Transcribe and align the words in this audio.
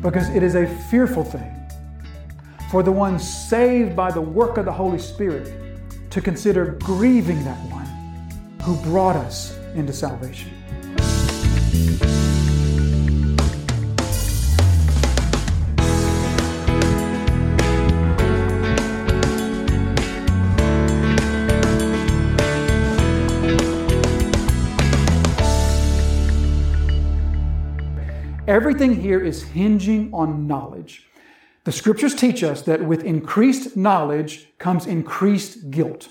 because 0.00 0.28
it 0.30 0.42
is 0.42 0.54
a 0.54 0.66
fearful 0.90 1.24
thing 1.24 1.54
for 2.70 2.82
the 2.82 2.92
one 2.92 3.18
saved 3.18 3.96
by 3.96 4.10
the 4.10 4.20
work 4.20 4.58
of 4.58 4.64
the 4.64 4.72
Holy 4.72 4.98
Spirit 4.98 5.52
to 6.10 6.20
consider 6.20 6.76
grieving 6.82 7.42
that 7.44 7.58
one 7.70 7.86
who 8.62 8.76
brought 8.90 9.16
us 9.16 9.56
into 9.74 9.92
salvation. 9.92 10.52
Everything 28.58 29.02
here 29.02 29.20
is 29.20 29.44
hinging 29.44 30.12
on 30.12 30.48
knowledge. 30.48 31.06
The 31.62 31.70
scriptures 31.70 32.12
teach 32.12 32.42
us 32.42 32.60
that 32.62 32.82
with 32.82 33.04
increased 33.04 33.76
knowledge 33.76 34.48
comes 34.58 34.84
increased 34.84 35.70
guilt. 35.70 36.08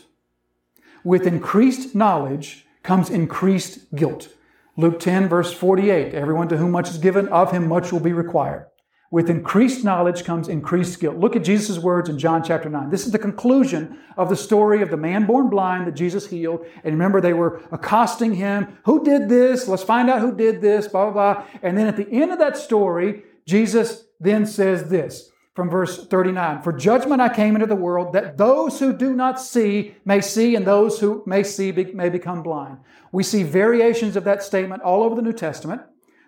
With 1.04 1.28
increased 1.28 1.94
knowledge 1.94 2.66
comes 2.84 3.10
increased 3.10 3.94
guilt. 3.94 4.30
Luke 4.78 4.98
10, 4.98 5.28
verse 5.28 5.52
48 5.52 6.14
Everyone 6.14 6.48
to 6.48 6.56
whom 6.56 6.72
much 6.72 6.90
is 6.90 6.98
given, 6.98 7.28
of 7.28 7.52
him 7.52 7.68
much 7.68 7.92
will 7.92 8.00
be 8.00 8.14
required. 8.14 8.68
With 9.10 9.30
increased 9.30 9.86
knowledge 9.86 10.26
comes 10.26 10.50
increased 10.50 11.00
guilt. 11.00 11.16
Look 11.16 11.38
at 11.38 11.44
Jesus' 11.44 11.80
words 11.80 12.10
in 12.10 12.20
John 12.20 12.44
chapter 12.44 12.70
9. 12.70 12.90
This 12.90 13.06
is 13.06 13.14
the 13.14 13.20
conclusion 13.20 14.00
of 14.18 14.28
the 14.28 14.36
story 14.36 14.82
of 14.82 14.90
the 14.90 14.98
man 14.98 15.26
born 15.26 15.50
blind 15.50 15.88
that 15.88 15.96
Jesus 15.96 16.28
healed. 16.28 16.66
And 16.84 16.94
remember, 16.94 17.22
they 17.22 17.34
were 17.34 17.62
accosting 17.72 18.34
him. 18.34 18.78
Who 18.84 19.06
did 19.06 19.30
this? 19.30 19.66
Let's 19.68 19.84
find 19.84 20.10
out 20.10 20.20
who 20.20 20.36
did 20.36 20.60
this, 20.60 20.90
blah, 20.90 21.10
blah, 21.10 21.36
blah. 21.36 21.46
And 21.62 21.78
then 21.78 21.88
at 21.88 21.96
the 21.96 22.10
end 22.10 22.32
of 22.32 22.40
that 22.40 22.58
story, 22.58 23.24
Jesus 23.46 24.04
then 24.20 24.46
says 24.46 24.90
this 24.90 25.32
from 25.56 25.70
verse 25.70 26.06
39 26.06 26.62
For 26.62 26.74
judgment 26.74 27.22
I 27.22 27.34
came 27.34 27.56
into 27.56 27.66
the 27.66 27.76
world, 27.76 28.12
that 28.12 28.38
those 28.38 28.80
who 28.80 28.92
do 28.92 29.16
not 29.16 29.40
see 29.40 29.96
may 30.04 30.20
see, 30.20 30.54
and 30.56 30.68
those 30.68 31.00
who 31.00 31.24
may 31.26 31.44
see 31.44 31.72
may 31.72 32.10
become 32.10 32.44
blind. 32.44 32.78
We 33.14 33.24
see 33.24 33.44
variations 33.44 34.18
of 34.18 34.26
that 34.26 34.44
statement 34.44 34.84
all 34.84 35.02
over 35.02 35.16
the 35.16 35.22
New 35.22 35.34
Testament 35.34 35.82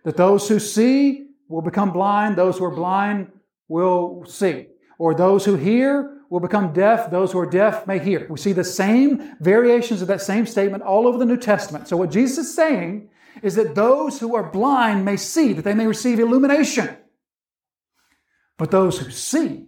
that 0.03 0.15
those 0.15 0.47
who 0.47 0.59
see 0.59 1.28
will 1.49 1.61
become 1.61 1.91
blind, 1.91 2.37
those 2.37 2.57
who 2.57 2.65
are 2.65 2.75
blind 2.75 3.31
will 3.67 4.23
see. 4.25 4.67
Or 4.97 5.13
those 5.13 5.43
who 5.43 5.55
hear 5.55 6.19
will 6.29 6.39
become 6.39 6.73
deaf, 6.73 7.09
those 7.09 7.31
who 7.31 7.39
are 7.39 7.49
deaf 7.49 7.87
may 7.87 7.99
hear. 7.99 8.27
We 8.29 8.37
see 8.37 8.53
the 8.53 8.63
same 8.63 9.35
variations 9.39 10.01
of 10.01 10.07
that 10.09 10.21
same 10.21 10.45
statement 10.45 10.83
all 10.83 11.07
over 11.07 11.17
the 11.17 11.25
New 11.25 11.37
Testament. 11.37 11.87
So, 11.87 11.97
what 11.97 12.11
Jesus 12.11 12.47
is 12.47 12.55
saying 12.55 13.09
is 13.41 13.55
that 13.55 13.75
those 13.75 14.19
who 14.19 14.35
are 14.35 14.51
blind 14.51 15.05
may 15.05 15.17
see, 15.17 15.53
that 15.53 15.63
they 15.63 15.73
may 15.73 15.87
receive 15.87 16.19
illumination. 16.19 16.95
But 18.57 18.71
those 18.71 18.99
who 18.99 19.09
see, 19.09 19.67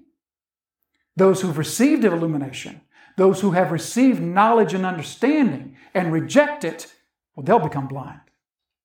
those 1.15 1.41
who've 1.41 1.57
received 1.57 2.03
illumination, 2.03 2.81
those 3.17 3.41
who 3.41 3.52
have 3.52 3.71
received 3.71 4.21
knowledge 4.21 4.73
and 4.73 4.85
understanding 4.85 5.77
and 5.93 6.11
reject 6.11 6.63
it, 6.63 6.93
well, 7.35 7.45
they'll 7.45 7.59
become 7.59 7.87
blind. 7.87 8.19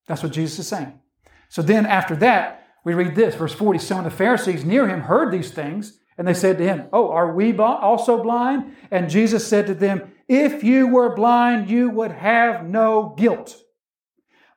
That's 0.06 0.22
what 0.22 0.32
Jesus 0.32 0.60
is 0.60 0.68
saying. 0.68 1.00
So 1.48 1.62
then, 1.62 1.84
after 1.86 2.14
that, 2.16 2.65
we 2.86 2.94
read 2.94 3.16
this, 3.16 3.34
verse 3.34 3.52
40 3.52 3.80
Some 3.80 3.98
of 3.98 4.04
the 4.04 4.16
Pharisees 4.16 4.64
near 4.64 4.86
him 4.86 5.00
heard 5.00 5.32
these 5.32 5.50
things, 5.50 5.98
and 6.16 6.26
they 6.26 6.34
said 6.34 6.56
to 6.58 6.64
him, 6.64 6.86
Oh, 6.92 7.10
are 7.10 7.34
we 7.34 7.52
also 7.58 8.22
blind? 8.22 8.76
And 8.92 9.10
Jesus 9.10 9.44
said 9.44 9.66
to 9.66 9.74
them, 9.74 10.12
If 10.28 10.62
you 10.62 10.86
were 10.86 11.16
blind, 11.16 11.68
you 11.68 11.90
would 11.90 12.12
have 12.12 12.64
no 12.64 13.12
guilt. 13.18 13.56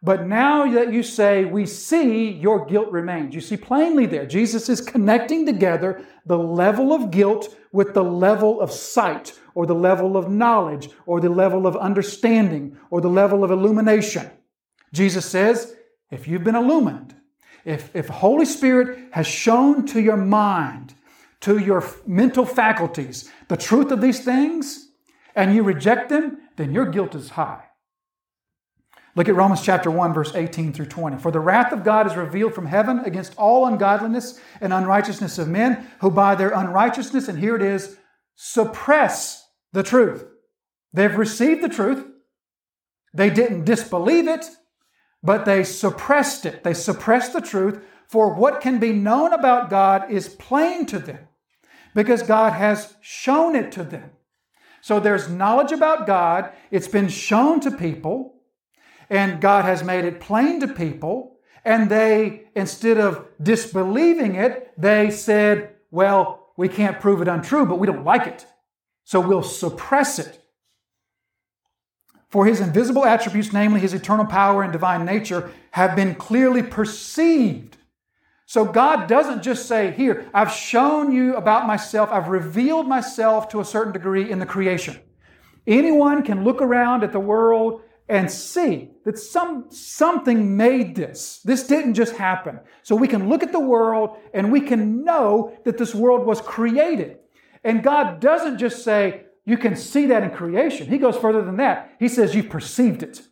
But 0.04 0.28
now 0.28 0.72
that 0.72 0.94
you 0.94 1.02
say, 1.02 1.44
We 1.44 1.66
see, 1.66 2.30
your 2.30 2.68
guilt 2.68 2.92
remains. 2.92 3.34
You 3.34 3.42
see 3.42 3.58
plainly 3.58 4.06
there, 4.06 4.28
Jesus 4.28 4.70
is 4.70 4.80
connecting 4.80 5.48
together 5.48 6.06
the 6.28 6.38
level 6.38 6.94
of 6.94 7.10
guilt 7.10 7.58
with 7.72 7.96
the 7.96 8.04
level 8.04 8.62
of 8.62 8.72
sight, 8.72 9.40
or 9.56 9.66
the 9.66 9.74
level 9.74 10.16
of 10.16 10.30
knowledge, 10.30 10.90
or 11.08 11.20
the 11.20 11.30
level 11.30 11.66
of 11.66 11.76
understanding, 11.76 12.78
or 12.92 13.02
the 13.02 13.10
level 13.10 13.44
of 13.44 13.50
illumination. 13.50 14.30
Jesus 14.94 15.26
says, 15.26 15.74
If 16.12 16.28
you've 16.28 16.44
been 16.44 16.56
illumined, 16.56 17.16
if, 17.66 17.96
if 17.96 18.08
Holy 18.08 18.46
Spirit 18.46 19.10
has 19.12 19.28
shown 19.28 19.86
to 19.88 20.02
your 20.02 20.18
mind, 20.18 20.94
to 21.42 21.58
your 21.58 21.84
mental 22.06 22.46
faculties, 22.46 23.30
the 23.48 23.58
truth 23.58 23.92
of 23.92 24.02
these 24.02 24.24
things, 24.24 24.90
and 25.36 25.56
you 25.56 25.64
reject 25.64 26.10
them, 26.10 26.38
then 26.58 26.72
your 26.74 26.86
guilt 26.86 27.16
is 27.16 27.30
high. 27.32 27.64
Look 29.16 29.28
at 29.28 29.36
Romans 29.36 29.62
chapter 29.62 29.90
1, 29.90 30.14
verse 30.14 30.34
18 30.36 30.72
through 30.74 30.86
20. 30.86 31.18
For 31.18 31.32
the 31.32 31.40
wrath 31.40 31.74
of 31.74 31.84
God 31.84 32.08
is 32.08 32.16
revealed 32.16 32.54
from 32.54 32.68
heaven 32.68 33.00
against 33.00 33.36
all 33.38 33.66
ungodliness 33.66 34.40
and 34.62 34.72
unrighteousness 34.72 35.38
of 35.38 35.48
men, 35.48 35.88
who 36.00 36.12
by 36.12 36.36
their 36.36 36.52
unrighteousness, 36.52 37.28
and 37.28 37.40
here 37.40 37.56
it 37.56 37.62
is, 37.62 37.98
suppress 38.36 39.46
the 39.74 39.84
truth. 39.84 40.26
They've 40.94 41.16
received 41.16 41.64
the 41.64 41.70
truth. 41.70 42.06
They 43.14 43.30
didn't 43.30 43.66
disbelieve 43.66 44.28
it, 44.28 44.46
but 45.22 45.46
they 45.46 45.64
suppressed 45.64 46.46
it. 46.46 46.64
They 46.64 46.74
suppressed 46.74 47.34
the 47.34 47.42
truth, 47.42 47.84
for 48.08 48.34
what 48.34 48.62
can 48.62 48.80
be 48.80 48.92
known 48.92 49.34
about 49.34 49.70
God 49.70 50.10
is 50.12 50.30
plain 50.30 50.86
to 50.88 51.00
them 51.00 51.28
because 51.94 52.24
God 52.24 52.54
has 52.54 52.96
shown 53.02 53.56
it 53.56 53.72
to 53.74 53.84
them. 53.84 54.12
So 54.82 55.00
there's 55.00 55.30
knowledge 55.30 55.72
about 55.72 56.08
God, 56.08 56.52
it's 56.72 56.88
been 56.88 57.10
shown 57.10 57.60
to 57.62 57.72
people, 57.72 58.36
and 59.10 59.42
God 59.42 59.66
has 59.66 59.84
made 59.84 60.06
it 60.06 60.22
plain 60.22 60.60
to 60.62 60.68
people. 60.68 61.38
And 61.66 61.90
they, 61.90 62.46
instead 62.56 62.98
of 62.98 63.28
disbelieving 63.42 64.36
it, 64.36 64.72
they 64.78 65.12
said, 65.12 65.76
Well, 65.92 66.48
we 66.56 66.70
can't 66.70 67.02
prove 67.02 67.22
it 67.22 67.28
untrue, 67.28 67.66
but 67.66 67.80
we 67.80 67.88
don't 67.88 68.06
like 68.06 68.26
it. 68.26 68.46
So 69.04 69.20
we'll 69.20 69.44
suppress 69.44 70.20
it. 70.20 70.42
For 72.30 72.46
his 72.46 72.60
invisible 72.60 73.06
attributes, 73.06 73.52
namely 73.52 73.80
his 73.80 73.94
eternal 73.94 74.26
power 74.26 74.62
and 74.62 74.72
divine 74.72 75.06
nature, 75.06 75.52
have 75.72 75.96
been 75.96 76.16
clearly 76.16 76.62
perceived. 76.62 77.78
So 78.46 78.66
God 78.66 79.08
doesn't 79.08 79.44
just 79.44 79.68
say, 79.68 79.92
Here, 79.92 80.30
I've 80.34 80.52
shown 80.52 81.12
you 81.12 81.36
about 81.36 81.68
myself, 81.68 82.10
I've 82.12 82.30
revealed 82.30 82.88
myself 82.88 83.50
to 83.50 83.60
a 83.60 83.66
certain 83.66 83.94
degree 83.94 84.30
in 84.30 84.40
the 84.40 84.46
creation. 84.46 85.00
Anyone 85.68 86.24
can 86.24 86.44
look 86.44 86.62
around 86.62 87.04
at 87.04 87.12
the 87.12 87.20
world 87.20 87.82
and 88.08 88.30
see 88.30 88.90
that 89.06 89.20
some, 89.20 89.66
something 89.70 90.58
made 90.58 90.96
this. 90.96 91.42
This 91.46 91.68
didn't 91.68 91.94
just 91.94 92.16
happen. 92.16 92.60
So 92.82 92.96
we 92.96 93.08
can 93.08 93.30
look 93.30 93.44
at 93.44 93.52
the 93.52 93.60
world 93.60 94.18
and 94.34 94.52
we 94.52 94.62
can 94.62 95.04
know 95.04 95.56
that 95.64 95.78
this 95.78 95.94
world 95.94 96.26
was 96.26 96.42
created. 96.42 97.20
And 97.64 97.84
God 97.84 98.20
doesn't 98.20 98.58
just 98.58 98.84
say, 98.84 99.26
you 99.50 99.58
can 99.58 99.76
see 99.76 100.06
that 100.06 100.22
in 100.22 100.30
creation. 100.30 100.88
He 100.88 101.00
goes 101.00 101.18
further 101.18 101.42
than 101.42 101.58
that. 101.58 101.96
He 102.00 102.08
says, 102.08 102.36
You 102.36 102.44
perceived 102.44 103.02
it. 103.02 103.24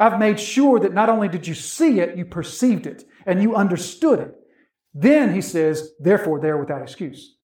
I've 0.00 0.18
made 0.18 0.40
sure 0.40 0.80
that 0.80 0.94
not 0.94 1.10
only 1.10 1.28
did 1.28 1.46
you 1.46 1.54
see 1.54 2.00
it, 2.00 2.16
you 2.16 2.24
perceived 2.24 2.86
it 2.86 3.04
and 3.26 3.42
you 3.42 3.54
understood 3.54 4.18
it. 4.18 4.34
Then 4.94 5.34
he 5.34 5.42
says, 5.42 5.92
Therefore, 6.00 6.40
they 6.40 6.48
are 6.48 6.56
without 6.56 6.80
excuse. 6.80 7.36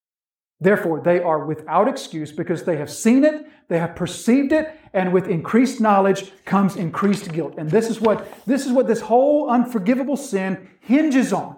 Therefore, 0.58 1.02
they 1.04 1.20
are 1.20 1.44
without 1.44 1.86
excuse 1.86 2.32
because 2.32 2.64
they 2.64 2.78
have 2.78 2.91
seen 2.91 3.24
it, 3.24 3.46
they 3.69 3.78
have 3.78 3.94
perceived 3.94 4.52
it, 4.52 4.75
and 4.94 5.12
with 5.12 5.28
increased 5.28 5.78
knowledge 5.78 6.32
comes 6.46 6.76
increased 6.76 7.30
guilt. 7.30 7.54
And 7.58 7.70
this 7.70 7.90
is 7.90 8.00
what 8.00 8.26
this 8.46 8.64
is 8.64 8.72
what 8.72 8.88
this 8.88 9.02
whole 9.02 9.50
unforgivable 9.50 10.16
sin 10.16 10.70
hinges 10.80 11.32
on. 11.32 11.56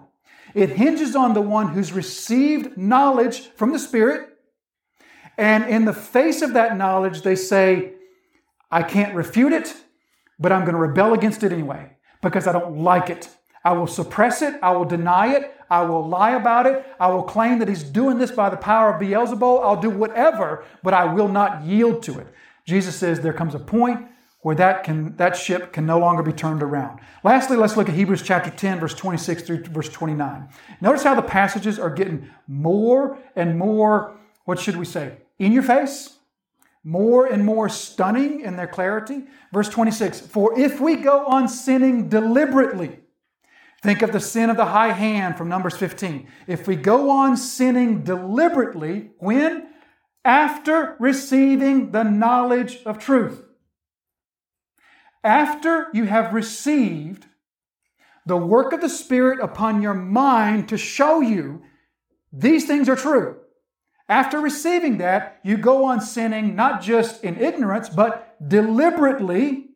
It 0.53 0.71
hinges 0.71 1.15
on 1.15 1.33
the 1.33 1.41
one 1.41 1.69
who's 1.69 1.93
received 1.93 2.77
knowledge 2.77 3.47
from 3.55 3.71
the 3.71 3.79
Spirit 3.79 4.30
and 5.41 5.67
in 5.67 5.85
the 5.85 5.93
face 5.93 6.43
of 6.43 6.53
that 6.53 6.77
knowledge, 6.77 7.23
they 7.23 7.35
say, 7.35 7.93
I 8.69 8.83
can't 8.83 9.15
refute 9.15 9.53
it, 9.53 9.75
but 10.37 10.51
I'm 10.51 10.61
going 10.61 10.75
to 10.75 10.79
rebel 10.79 11.15
against 11.15 11.41
it 11.41 11.51
anyway 11.51 11.93
because 12.21 12.45
I 12.45 12.51
don't 12.51 12.83
like 12.83 13.09
it. 13.09 13.27
I 13.65 13.73
will 13.73 13.87
suppress 13.87 14.43
it. 14.43 14.53
I 14.61 14.71
will 14.73 14.85
deny 14.85 15.33
it. 15.33 15.55
I 15.67 15.81
will 15.81 16.07
lie 16.07 16.35
about 16.35 16.67
it. 16.67 16.85
I 16.99 17.07
will 17.07 17.23
claim 17.23 17.57
that 17.57 17.67
he's 17.67 17.81
doing 17.81 18.19
this 18.19 18.29
by 18.29 18.51
the 18.51 18.57
power 18.57 18.93
of 18.93 19.01
Beelzebul. 19.01 19.63
I'll 19.63 19.81
do 19.81 19.89
whatever, 19.89 20.63
but 20.83 20.93
I 20.93 21.11
will 21.11 21.27
not 21.27 21.63
yield 21.63 22.03
to 22.03 22.19
it. 22.19 22.27
Jesus 22.65 22.95
says 22.95 23.21
there 23.21 23.33
comes 23.33 23.55
a 23.55 23.59
point 23.59 24.07
where 24.41 24.55
that 24.55 24.83
can 24.83 25.15
that 25.17 25.35
ship 25.35 25.73
can 25.73 25.87
no 25.87 25.97
longer 25.97 26.21
be 26.21 26.33
turned 26.33 26.61
around. 26.61 26.99
Lastly, 27.23 27.57
let's 27.57 27.77
look 27.77 27.89
at 27.89 27.95
Hebrews 27.95 28.21
chapter 28.21 28.51
10 28.51 28.79
verse 28.79 28.93
26 28.93 29.41
through 29.41 29.63
verse 29.65 29.89
29. 29.89 30.49
Notice 30.81 31.01
how 31.01 31.15
the 31.15 31.23
passages 31.23 31.79
are 31.79 31.89
getting 31.89 32.29
more 32.47 33.17
and 33.35 33.57
more 33.57 34.17
what 34.45 34.59
should 34.59 34.75
we 34.75 34.85
say? 34.85 35.17
In 35.41 35.53
your 35.53 35.63
face, 35.63 36.19
more 36.83 37.25
and 37.25 37.43
more 37.43 37.67
stunning 37.67 38.41
in 38.41 38.57
their 38.57 38.67
clarity. 38.67 39.23
Verse 39.51 39.69
26 39.69 40.19
For 40.19 40.57
if 40.57 40.79
we 40.79 40.97
go 40.97 41.25
on 41.25 41.47
sinning 41.47 42.09
deliberately, 42.09 42.99
think 43.81 44.03
of 44.03 44.11
the 44.11 44.19
sin 44.19 44.51
of 44.51 44.57
the 44.57 44.67
high 44.67 44.91
hand 44.91 45.39
from 45.39 45.49
Numbers 45.49 45.75
15. 45.77 46.27
If 46.45 46.67
we 46.67 46.75
go 46.75 47.09
on 47.09 47.37
sinning 47.37 48.03
deliberately, 48.03 49.13
when? 49.17 49.69
After 50.23 50.95
receiving 50.99 51.89
the 51.89 52.03
knowledge 52.03 52.77
of 52.85 52.99
truth. 52.99 53.43
After 55.23 55.87
you 55.91 56.03
have 56.03 56.35
received 56.35 57.25
the 58.27 58.37
work 58.37 58.73
of 58.73 58.81
the 58.81 58.89
Spirit 58.89 59.39
upon 59.39 59.81
your 59.81 59.95
mind 59.95 60.69
to 60.69 60.77
show 60.77 61.19
you 61.19 61.63
these 62.31 62.67
things 62.67 62.87
are 62.87 62.95
true. 62.95 63.39
After 64.11 64.41
receiving 64.41 64.97
that, 64.97 65.39
you 65.41 65.55
go 65.55 65.85
on 65.85 66.01
sinning 66.01 66.53
not 66.53 66.81
just 66.81 67.23
in 67.23 67.39
ignorance, 67.39 67.87
but 67.87 68.35
deliberately. 68.45 69.69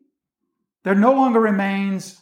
There 0.84 0.94
no 0.94 1.14
longer 1.14 1.40
remains 1.40 2.20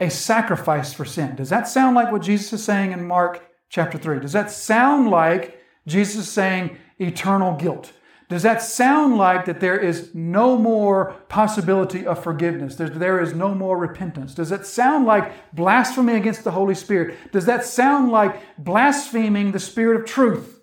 a 0.00 0.08
sacrifice 0.08 0.94
for 0.94 1.04
sin. 1.04 1.36
Does 1.36 1.50
that 1.50 1.68
sound 1.68 1.96
like 1.96 2.10
what 2.10 2.22
Jesus 2.22 2.54
is 2.54 2.64
saying 2.64 2.92
in 2.92 3.06
Mark 3.06 3.42
chapter 3.68 3.98
3? 3.98 4.20
Does 4.20 4.32
that 4.32 4.50
sound 4.50 5.10
like 5.10 5.60
Jesus 5.86 6.22
is 6.22 6.32
saying 6.32 6.78
eternal 6.98 7.58
guilt? 7.58 7.92
Does 8.30 8.42
that 8.42 8.62
sound 8.62 9.18
like 9.18 9.44
that 9.44 9.60
there 9.60 9.78
is 9.78 10.14
no 10.14 10.56
more 10.56 11.12
possibility 11.28 12.06
of 12.06 12.24
forgiveness? 12.24 12.76
There's, 12.76 12.92
there 12.92 13.20
is 13.20 13.34
no 13.34 13.54
more 13.54 13.76
repentance? 13.76 14.34
Does 14.34 14.48
that 14.48 14.64
sound 14.64 15.04
like 15.04 15.30
blasphemy 15.54 16.14
against 16.14 16.42
the 16.42 16.52
Holy 16.52 16.74
Spirit? 16.74 17.18
Does 17.32 17.44
that 17.44 17.66
sound 17.66 18.10
like 18.10 18.40
blaspheming 18.56 19.52
the 19.52 19.60
Spirit 19.60 20.00
of 20.00 20.06
truth? 20.06 20.53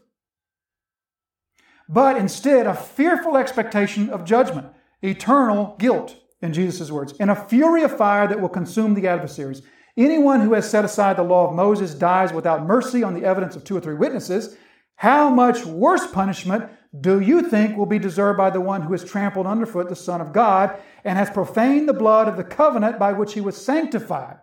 But 1.91 2.15
instead, 2.15 2.67
a 2.67 2.73
fearful 2.73 3.35
expectation 3.35 4.09
of 4.09 4.23
judgment, 4.23 4.67
eternal 5.01 5.75
guilt, 5.77 6.15
in 6.41 6.53
Jesus' 6.53 6.89
words, 6.89 7.13
and 7.19 7.29
a 7.29 7.35
fury 7.35 7.83
of 7.83 7.95
fire 7.95 8.27
that 8.29 8.39
will 8.39 8.49
consume 8.49 8.93
the 8.93 9.09
adversaries. 9.09 9.61
Anyone 9.97 10.39
who 10.39 10.53
has 10.53 10.69
set 10.69 10.85
aside 10.85 11.17
the 11.17 11.23
law 11.23 11.49
of 11.49 11.53
Moses 11.53 11.93
dies 11.93 12.31
without 12.31 12.65
mercy 12.65 13.03
on 13.03 13.13
the 13.13 13.25
evidence 13.25 13.57
of 13.57 13.65
two 13.65 13.75
or 13.75 13.81
three 13.81 13.93
witnesses. 13.93 14.55
How 14.95 15.29
much 15.29 15.65
worse 15.65 16.07
punishment 16.07 16.71
do 16.97 17.19
you 17.19 17.41
think 17.49 17.75
will 17.75 17.85
be 17.85 17.99
deserved 17.99 18.37
by 18.37 18.51
the 18.51 18.61
one 18.61 18.83
who 18.83 18.93
has 18.93 19.03
trampled 19.03 19.45
underfoot 19.45 19.89
the 19.89 19.95
Son 19.95 20.21
of 20.21 20.31
God 20.31 20.79
and 21.03 21.17
has 21.17 21.29
profaned 21.29 21.89
the 21.89 21.93
blood 21.93 22.29
of 22.29 22.37
the 22.37 22.43
covenant 22.45 22.99
by 22.99 23.11
which 23.11 23.33
he 23.33 23.41
was 23.41 23.57
sanctified? 23.57 24.37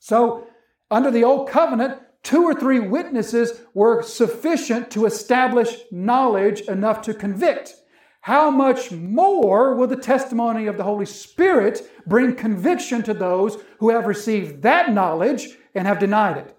So, 0.00 0.46
under 0.90 1.10
the 1.10 1.24
old 1.24 1.48
covenant, 1.48 2.00
two 2.26 2.42
or 2.42 2.54
three 2.54 2.80
witnesses 2.80 3.60
were 3.72 4.02
sufficient 4.02 4.90
to 4.90 5.06
establish 5.06 5.76
knowledge 5.92 6.62
enough 6.62 7.00
to 7.02 7.14
convict. 7.14 7.74
How 8.20 8.50
much 8.50 8.90
more 8.90 9.76
will 9.76 9.86
the 9.86 9.96
testimony 9.96 10.66
of 10.66 10.76
the 10.76 10.82
Holy 10.82 11.06
Spirit 11.06 11.88
bring 12.04 12.34
conviction 12.34 13.04
to 13.04 13.14
those 13.14 13.62
who 13.78 13.90
have 13.90 14.06
received 14.06 14.62
that 14.62 14.92
knowledge 14.92 15.56
and 15.74 15.86
have 15.86 16.00
denied 16.00 16.38
it? 16.38 16.52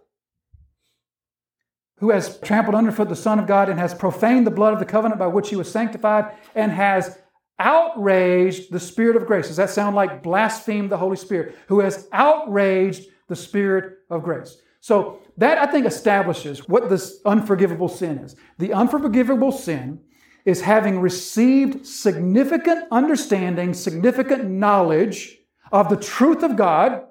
who 2.00 2.12
has 2.12 2.40
trampled 2.42 2.76
underfoot 2.76 3.10
the 3.10 3.16
Son 3.16 3.40
of 3.40 3.48
God 3.48 3.70
and 3.70 3.80
has 3.80 3.96
profaned 3.96 4.46
the 4.46 4.52
blood 4.52 4.72
of 4.72 4.78
the 4.78 4.86
covenant 4.86 5.18
by 5.18 5.26
which 5.26 5.50
he 5.50 5.56
was 5.56 5.72
sanctified 5.72 6.32
and 6.54 6.72
has 6.72 7.18
outraged 7.58 8.72
the 8.72 8.80
Spirit 8.80 9.16
of 9.16 9.26
grace. 9.26 9.48
Does 9.48 9.58
that 9.58 9.72
sound 9.72 9.96
like 9.96 10.22
blaspheme 10.22 10.90
the 10.90 10.98
Holy 10.98 11.18
Spirit? 11.18 11.58
Who 11.70 11.80
has 11.80 12.08
outraged 12.14 13.10
the 13.28 13.36
Spirit 13.36 13.98
of 14.12 14.22
grace. 14.22 14.58
So 14.80 15.20
that 15.38 15.58
I 15.58 15.68
think 15.72 15.86
establishes 15.86 16.68
what 16.68 16.90
this 16.90 17.20
unforgivable 17.26 17.88
sin 17.88 18.18
is. 18.20 18.36
The 18.58 18.74
unforgivable 18.74 19.52
sin 19.52 20.02
is 20.46 20.62
having 20.62 21.00
received 21.00 21.86
significant 21.86 22.88
understanding, 22.92 23.74
significant 23.74 24.50
knowledge 24.50 25.38
of 25.72 25.90
the 25.90 25.98
truth 25.98 26.42
of 26.42 26.56
God. 26.56 27.04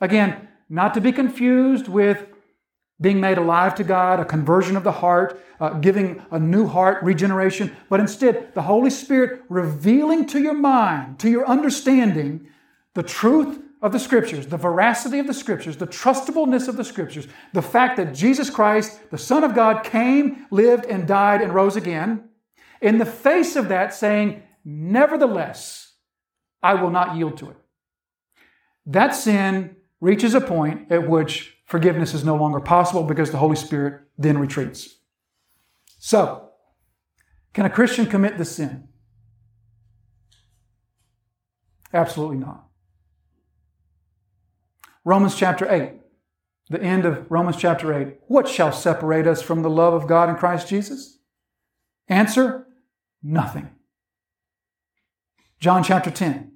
Again, 0.00 0.48
not 0.68 0.94
to 0.94 1.00
be 1.00 1.12
confused 1.12 1.86
with 1.86 2.26
being 3.00 3.20
made 3.20 3.38
alive 3.38 3.74
to 3.76 3.84
God, 3.84 4.18
a 4.18 4.24
conversion 4.24 4.76
of 4.76 4.82
the 4.82 4.90
heart, 4.92 5.40
uh, 5.60 5.70
giving 5.74 6.20
a 6.32 6.38
new 6.38 6.66
heart, 6.66 7.02
regeneration, 7.04 7.76
but 7.88 8.00
instead 8.00 8.52
the 8.54 8.62
Holy 8.62 8.90
Spirit 8.90 9.42
revealing 9.48 10.26
to 10.26 10.40
your 10.40 10.54
mind, 10.54 11.18
to 11.20 11.30
your 11.30 11.46
understanding, 11.46 12.48
the 12.94 13.02
truth 13.02 13.60
of 13.80 13.92
the 13.92 13.98
Scriptures, 13.98 14.46
the 14.46 14.56
veracity 14.56 15.18
of 15.18 15.26
the 15.26 15.34
Scriptures, 15.34 15.76
the 15.76 15.86
trustableness 15.86 16.68
of 16.68 16.76
the 16.76 16.84
Scriptures, 16.84 17.28
the 17.52 17.62
fact 17.62 17.96
that 17.96 18.14
Jesus 18.14 18.50
Christ, 18.50 19.10
the 19.10 19.18
Son 19.18 19.44
of 19.44 19.54
God, 19.54 19.84
came, 19.84 20.46
lived, 20.50 20.84
and 20.86 21.06
died 21.06 21.40
and 21.40 21.54
rose 21.54 21.76
again. 21.76 22.28
In 22.80 22.98
the 22.98 23.06
face 23.06 23.56
of 23.56 23.68
that, 23.68 23.94
saying, 23.94 24.42
Nevertheless, 24.64 25.94
I 26.62 26.74
will 26.74 26.90
not 26.90 27.16
yield 27.16 27.38
to 27.38 27.50
it. 27.50 27.56
That 28.86 29.14
sin 29.14 29.76
reaches 30.00 30.34
a 30.34 30.40
point 30.40 30.90
at 30.90 31.08
which 31.08 31.56
forgiveness 31.64 32.14
is 32.14 32.24
no 32.24 32.36
longer 32.36 32.60
possible 32.60 33.04
because 33.04 33.30
the 33.30 33.38
Holy 33.38 33.56
Spirit 33.56 34.02
then 34.16 34.38
retreats. 34.38 34.96
So, 35.98 36.50
can 37.52 37.64
a 37.64 37.70
Christian 37.70 38.06
commit 38.06 38.38
this 38.38 38.56
sin? 38.56 38.88
Absolutely 41.92 42.36
not. 42.36 42.67
Romans 45.08 45.34
chapter 45.34 45.66
8, 45.72 45.92
the 46.68 46.82
end 46.82 47.06
of 47.06 47.30
Romans 47.30 47.56
chapter 47.56 47.94
8. 47.94 48.16
What 48.26 48.46
shall 48.46 48.70
separate 48.70 49.26
us 49.26 49.40
from 49.40 49.62
the 49.62 49.70
love 49.70 49.94
of 49.94 50.06
God 50.06 50.28
in 50.28 50.36
Christ 50.36 50.68
Jesus? 50.68 51.16
Answer 52.08 52.66
nothing. 53.22 53.70
John 55.60 55.82
chapter 55.82 56.10
10. 56.10 56.52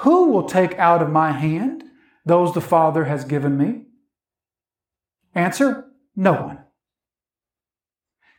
Who 0.00 0.26
will 0.26 0.42
take 0.42 0.78
out 0.78 1.00
of 1.00 1.08
my 1.08 1.32
hand 1.32 1.82
those 2.26 2.52
the 2.52 2.60
Father 2.60 3.06
has 3.06 3.24
given 3.24 3.56
me? 3.56 3.86
Answer 5.34 5.86
no 6.14 6.34
one. 6.34 6.58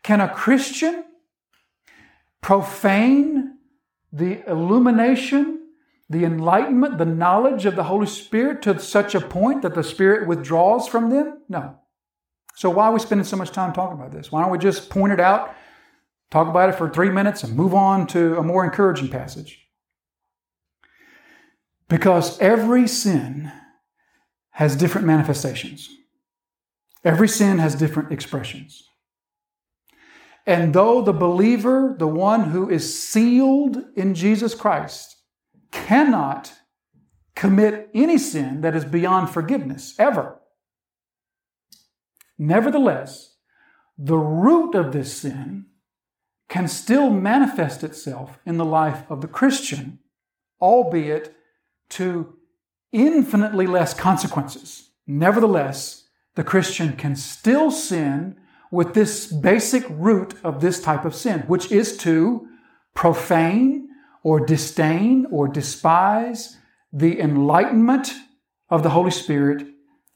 Can 0.04 0.22
a 0.22 0.30
Christian 0.30 1.06
profane 2.40 3.58
the 4.14 4.48
illumination, 4.48 5.67
the 6.10 6.24
enlightenment, 6.24 6.98
the 6.98 7.06
knowledge 7.06 7.66
of 7.66 7.76
the 7.76 7.84
Holy 7.84 8.08
Spirit 8.08 8.62
to 8.64 8.80
such 8.80 9.14
a 9.14 9.22
point 9.22 9.62
that 9.62 9.76
the 9.76 9.84
Spirit 9.84 10.28
withdraws 10.28 10.88
from 10.88 11.10
them? 11.10 11.40
No. 11.50 11.80
So, 12.56 12.70
why 12.70 12.86
are 12.86 12.94
we 12.94 13.00
spending 13.00 13.26
so 13.26 13.38
much 13.38 13.52
time 13.52 13.74
talking 13.74 14.00
about 14.00 14.12
this? 14.12 14.32
Why 14.32 14.42
don't 14.42 14.52
we 14.52 14.58
just 14.58 14.90
point 14.90 15.14
it 15.14 15.20
out, 15.20 15.54
talk 16.32 16.48
about 16.48 16.70
it 16.70 16.76
for 16.76 16.90
three 16.90 17.10
minutes, 17.10 17.44
and 17.44 17.56
move 17.56 17.74
on 17.74 18.08
to 18.08 18.38
a 18.38 18.44
more 18.44 18.64
encouraging 18.64 19.10
passage? 19.10 19.68
Because 21.90 22.40
every 22.40 22.88
sin 22.88 23.52
has 24.52 24.76
different 24.76 25.06
manifestations. 25.06 25.90
Every 27.04 27.28
sin 27.28 27.60
has 27.60 27.76
different 27.76 28.12
expressions. 28.12 28.84
And 30.48 30.74
though 30.74 31.02
the 31.02 31.14
believer, 31.14 31.96
the 32.00 32.08
one 32.08 32.46
who 32.46 32.70
is 32.70 32.98
sealed 32.98 33.84
in 33.96 34.16
Jesus 34.16 34.56
Christ, 34.56 35.17
cannot 35.72 36.54
commit 37.36 37.90
any 37.94 38.18
sin 38.18 38.62
that 38.62 38.76
is 38.76 38.86
beyond 38.86 39.30
forgiveness, 39.30 39.94
ever, 40.00 40.40
nevertheless, 42.38 43.36
the 43.98 44.18
root 44.18 44.76
of 44.76 44.92
this 44.92 45.22
sin 45.22 45.66
can 46.50 46.68
still 46.68 47.10
manifest 47.10 47.84
itself 47.84 48.40
in 48.46 48.58
the 48.58 48.66
life 48.66 49.04
of 49.10 49.22
the 49.22 49.28
Christian, 49.28 50.00
albeit 50.62 51.36
to 51.90 52.36
infinitely 52.92 53.68
less 53.68 53.94
consequences. 53.94 54.92
Nevertheless, 55.06 56.08
the 56.36 56.44
Christian 56.44 56.94
can 56.96 57.16
still 57.16 57.72
sin 57.72 58.38
with 58.72 58.94
this 58.94 59.28
basic 59.32 59.86
root 59.90 60.36
of 60.44 60.62
this 60.62 60.80
type 60.82 61.06
of 61.06 61.16
sin, 61.16 61.42
which 61.42 61.72
is 61.72 61.98
to 61.98 62.48
profane 62.94 63.87
or 64.28 64.46
disdain 64.46 65.26
or 65.32 65.48
despise 65.48 66.58
the 66.92 67.20
enlightenment 67.20 68.14
of 68.70 68.84
the 68.84 68.90
Holy 68.90 69.12
Spirit 69.12 69.66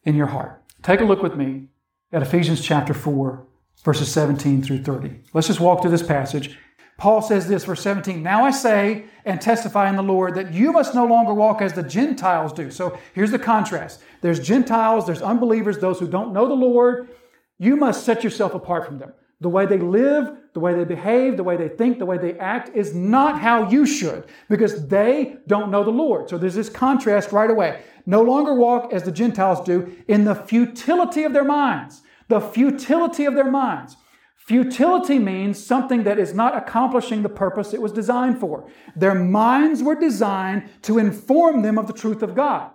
in 0.04 0.16
your 0.16 0.28
heart. 0.28 0.62
Take 0.84 1.02
a 1.02 1.06
look 1.06 1.22
with 1.22 1.36
me 1.36 1.70
at 2.12 2.22
Ephesians 2.22 2.62
chapter 2.62 2.94
4, 2.94 3.48
verses 3.84 4.12
17 4.12 4.64
through 4.64 4.84
30. 4.84 5.22
Let's 5.34 5.48
just 5.48 5.60
walk 5.60 5.82
through 5.82 5.92
this 5.92 6.04
passage 6.04 6.58
Paul 7.02 7.24
says 7.24 7.48
this, 7.48 7.66
verse 7.66 7.82
17 7.82 8.22
Now 8.22 8.46
I 8.46 8.52
say 8.52 9.06
and 9.26 9.42
testify 9.42 9.90
in 9.90 9.96
the 9.96 10.04
Lord 10.04 10.36
that 10.36 10.54
you 10.54 10.72
must 10.72 10.94
no 10.94 11.04
longer 11.04 11.34
walk 11.34 11.60
as 11.60 11.74
the 11.74 11.82
Gentiles 11.82 12.54
do. 12.54 12.70
So 12.70 12.96
here's 13.16 13.32
the 13.32 13.40
contrast 13.40 14.04
there's 14.22 14.40
Gentiles, 14.40 15.08
there's 15.08 15.24
unbelievers, 15.24 15.80
those 15.80 16.00
who 16.00 16.08
don't 16.08 16.32
know 16.32 16.48
the 16.48 16.54
Lord. 16.54 17.10
You 17.58 17.76
must 17.76 18.06
set 18.06 18.24
yourself 18.24 18.54
apart 18.54 18.86
from 18.86 19.00
them. 19.00 19.14
The 19.40 19.50
way 19.50 19.66
they 19.66 19.80
live, 19.80 20.32
the 20.54 20.60
way 20.60 20.74
they 20.74 20.84
behave, 20.84 21.38
the 21.38 21.44
way 21.44 21.56
they 21.56 21.70
think, 21.70 21.98
the 21.98 22.06
way 22.06 22.18
they 22.18 22.38
act 22.38 22.76
is 22.76 22.94
not 22.94 23.40
how 23.40 23.70
you 23.70 23.86
should 23.86 24.26
because 24.50 24.88
they 24.88 25.38
don't 25.48 25.72
know 25.72 25.84
the 25.84 25.92
Lord. 25.92 26.30
So 26.30 26.38
there's 26.38 26.56
this 26.56 26.70
contrast 26.70 27.32
right 27.32 27.50
away. 27.50 27.82
No 28.06 28.22
longer 28.22 28.54
walk 28.54 28.92
as 28.92 29.04
the 29.04 29.12
Gentiles 29.12 29.62
do 29.62 29.96
in 30.08 30.26
the 30.26 30.36
futility 30.36 31.24
of 31.24 31.34
their 31.34 31.46
minds. 31.46 32.02
The 32.28 32.42
futility 32.42 33.26
of 33.26 33.36
their 33.36 33.50
minds. 33.50 33.96
Futility 34.36 35.20
means 35.20 35.64
something 35.64 36.04
that 36.04 36.20
is 36.20 36.34
not 36.34 36.58
accomplishing 36.58 37.22
the 37.22 37.30
purpose 37.30 37.74
it 37.74 37.82
was 37.82 37.92
designed 37.92 38.40
for. 38.40 38.68
Their 38.96 39.16
minds 39.16 39.84
were 39.84 39.96
designed 39.96 40.70
to 40.82 40.98
inform 40.98 41.62
them 41.62 41.78
of 41.78 41.88
the 41.88 41.94
truth 41.94 42.24
of 42.24 42.36
God, 42.36 42.72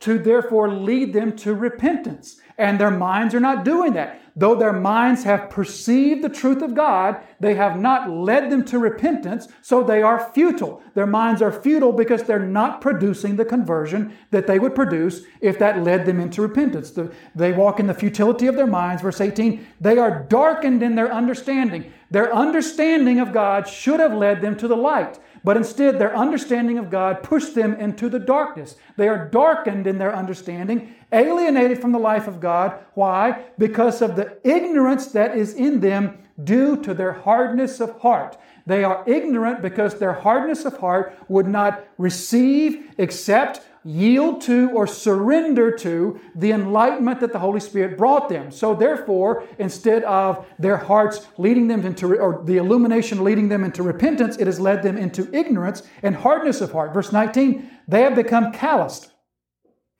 to 0.00 0.18
therefore 0.18 0.68
lead 0.68 1.12
them 1.12 1.36
to 1.36 1.54
repentance. 1.54 2.36
And 2.58 2.78
their 2.78 2.90
minds 2.90 3.34
are 3.34 3.40
not 3.40 3.64
doing 3.64 3.94
that. 3.94 4.20
Though 4.36 4.54
their 4.54 4.72
minds 4.72 5.24
have 5.24 5.50
perceived 5.50 6.22
the 6.22 6.28
truth 6.28 6.62
of 6.62 6.74
God, 6.74 7.20
they 7.40 7.54
have 7.54 7.80
not 7.80 8.08
led 8.08 8.50
them 8.50 8.64
to 8.66 8.78
repentance, 8.78 9.48
so 9.60 9.82
they 9.82 10.02
are 10.02 10.30
futile. 10.32 10.82
Their 10.94 11.06
minds 11.06 11.42
are 11.42 11.52
futile 11.52 11.92
because 11.92 12.22
they're 12.22 12.38
not 12.38 12.80
producing 12.80 13.36
the 13.36 13.44
conversion 13.44 14.16
that 14.30 14.46
they 14.46 14.58
would 14.58 14.74
produce 14.74 15.22
if 15.40 15.58
that 15.58 15.82
led 15.82 16.06
them 16.06 16.20
into 16.20 16.42
repentance. 16.42 16.96
They 17.34 17.52
walk 17.52 17.80
in 17.80 17.86
the 17.86 17.94
futility 17.94 18.46
of 18.46 18.56
their 18.56 18.66
minds. 18.66 19.02
Verse 19.02 19.20
18, 19.20 19.66
they 19.80 19.98
are 19.98 20.22
darkened 20.28 20.82
in 20.82 20.94
their 20.94 21.12
understanding. 21.12 21.92
Their 22.10 22.32
understanding 22.32 23.20
of 23.20 23.32
God 23.32 23.66
should 23.66 24.00
have 24.00 24.14
led 24.14 24.42
them 24.42 24.56
to 24.58 24.68
the 24.68 24.76
light. 24.76 25.18
But 25.42 25.56
instead, 25.56 25.98
their 25.98 26.16
understanding 26.16 26.78
of 26.78 26.90
God 26.90 27.22
pushed 27.22 27.54
them 27.54 27.74
into 27.74 28.08
the 28.08 28.18
darkness. 28.18 28.76
They 28.96 29.08
are 29.08 29.28
darkened 29.28 29.86
in 29.86 29.98
their 29.98 30.14
understanding, 30.14 30.94
alienated 31.12 31.80
from 31.80 31.92
the 31.92 31.98
life 31.98 32.28
of 32.28 32.40
God. 32.40 32.78
Why? 32.94 33.44
Because 33.58 34.02
of 34.02 34.16
the 34.16 34.38
ignorance 34.44 35.06
that 35.08 35.36
is 35.36 35.54
in 35.54 35.80
them 35.80 36.18
due 36.42 36.76
to 36.82 36.94
their 36.94 37.12
hardness 37.12 37.80
of 37.80 38.00
heart. 38.00 38.36
They 38.66 38.84
are 38.84 39.02
ignorant 39.06 39.62
because 39.62 39.98
their 39.98 40.12
hardness 40.12 40.64
of 40.64 40.78
heart 40.78 41.16
would 41.28 41.48
not 41.48 41.84
receive, 41.98 42.94
accept, 42.98 43.62
yield 43.84 44.42
to 44.42 44.70
or 44.70 44.86
surrender 44.86 45.70
to 45.70 46.20
the 46.34 46.52
enlightenment 46.52 47.20
that 47.20 47.32
the 47.32 47.38
Holy 47.38 47.60
Spirit 47.60 47.96
brought 47.96 48.28
them. 48.28 48.50
So 48.50 48.74
therefore, 48.74 49.44
instead 49.58 50.04
of 50.04 50.46
their 50.58 50.76
hearts 50.76 51.26
leading 51.38 51.68
them 51.68 51.86
into, 51.86 52.18
or 52.18 52.42
the 52.44 52.58
illumination 52.58 53.24
leading 53.24 53.48
them 53.48 53.64
into 53.64 53.82
repentance, 53.82 54.36
it 54.36 54.46
has 54.46 54.60
led 54.60 54.82
them 54.82 54.98
into 54.98 55.34
ignorance 55.34 55.82
and 56.02 56.14
hardness 56.14 56.60
of 56.60 56.72
heart. 56.72 56.92
Verse 56.92 57.12
19, 57.12 57.70
they 57.88 58.02
have 58.02 58.14
become 58.14 58.52
calloused 58.52 59.10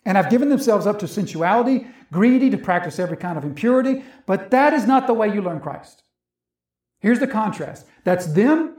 and 0.04 0.16
have 0.16 0.30
given 0.30 0.48
themselves 0.48 0.86
up 0.86 0.98
to 0.98 1.08
sensuality, 1.08 1.86
greedy 2.12 2.50
to 2.50 2.58
practice 2.58 2.98
every 2.98 3.16
kind 3.16 3.38
of 3.38 3.44
impurity. 3.44 4.04
But 4.26 4.50
that 4.50 4.72
is 4.72 4.86
not 4.86 5.06
the 5.06 5.14
way 5.14 5.32
you 5.32 5.40
learn 5.40 5.60
Christ. 5.60 6.02
Here's 7.00 7.20
the 7.20 7.26
contrast. 7.26 7.86
That's 8.04 8.26
them 8.26 8.76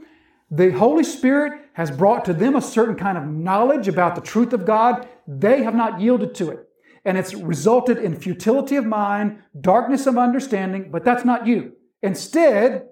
the 0.51 0.71
Holy 0.71 1.05
Spirit 1.05 1.53
has 1.73 1.89
brought 1.89 2.25
to 2.25 2.33
them 2.33 2.57
a 2.57 2.61
certain 2.61 2.95
kind 2.95 3.17
of 3.17 3.25
knowledge 3.25 3.87
about 3.87 4.15
the 4.15 4.21
truth 4.21 4.51
of 4.51 4.65
God. 4.65 5.07
They 5.25 5.63
have 5.63 5.73
not 5.73 6.01
yielded 6.01 6.35
to 6.35 6.49
it. 6.49 6.67
And 7.05 7.17
it's 7.17 7.33
resulted 7.33 7.97
in 7.97 8.19
futility 8.19 8.75
of 8.75 8.85
mind, 8.85 9.41
darkness 9.59 10.05
of 10.05 10.17
understanding, 10.17 10.91
but 10.91 11.05
that's 11.05 11.23
not 11.23 11.47
you. 11.47 11.73
Instead, 12.03 12.89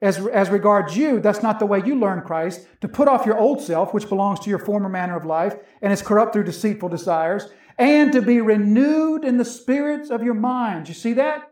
as, 0.00 0.24
as 0.28 0.48
regards 0.50 0.96
you, 0.96 1.18
that's 1.18 1.42
not 1.42 1.58
the 1.58 1.66
way 1.66 1.82
you 1.84 1.98
learn 1.98 2.22
Christ, 2.22 2.66
to 2.80 2.88
put 2.88 3.08
off 3.08 3.26
your 3.26 3.36
old 3.36 3.60
self, 3.60 3.92
which 3.92 4.08
belongs 4.08 4.38
to 4.40 4.50
your 4.50 4.60
former 4.60 4.88
manner 4.88 5.16
of 5.16 5.24
life 5.24 5.56
and 5.82 5.92
is 5.92 6.00
corrupt 6.00 6.32
through 6.32 6.44
deceitful 6.44 6.88
desires, 6.88 7.48
and 7.76 8.12
to 8.12 8.22
be 8.22 8.40
renewed 8.40 9.24
in 9.24 9.36
the 9.36 9.44
spirits 9.44 10.10
of 10.10 10.22
your 10.22 10.34
mind. 10.34 10.88
You 10.88 10.94
see 10.94 11.14
that? 11.14 11.50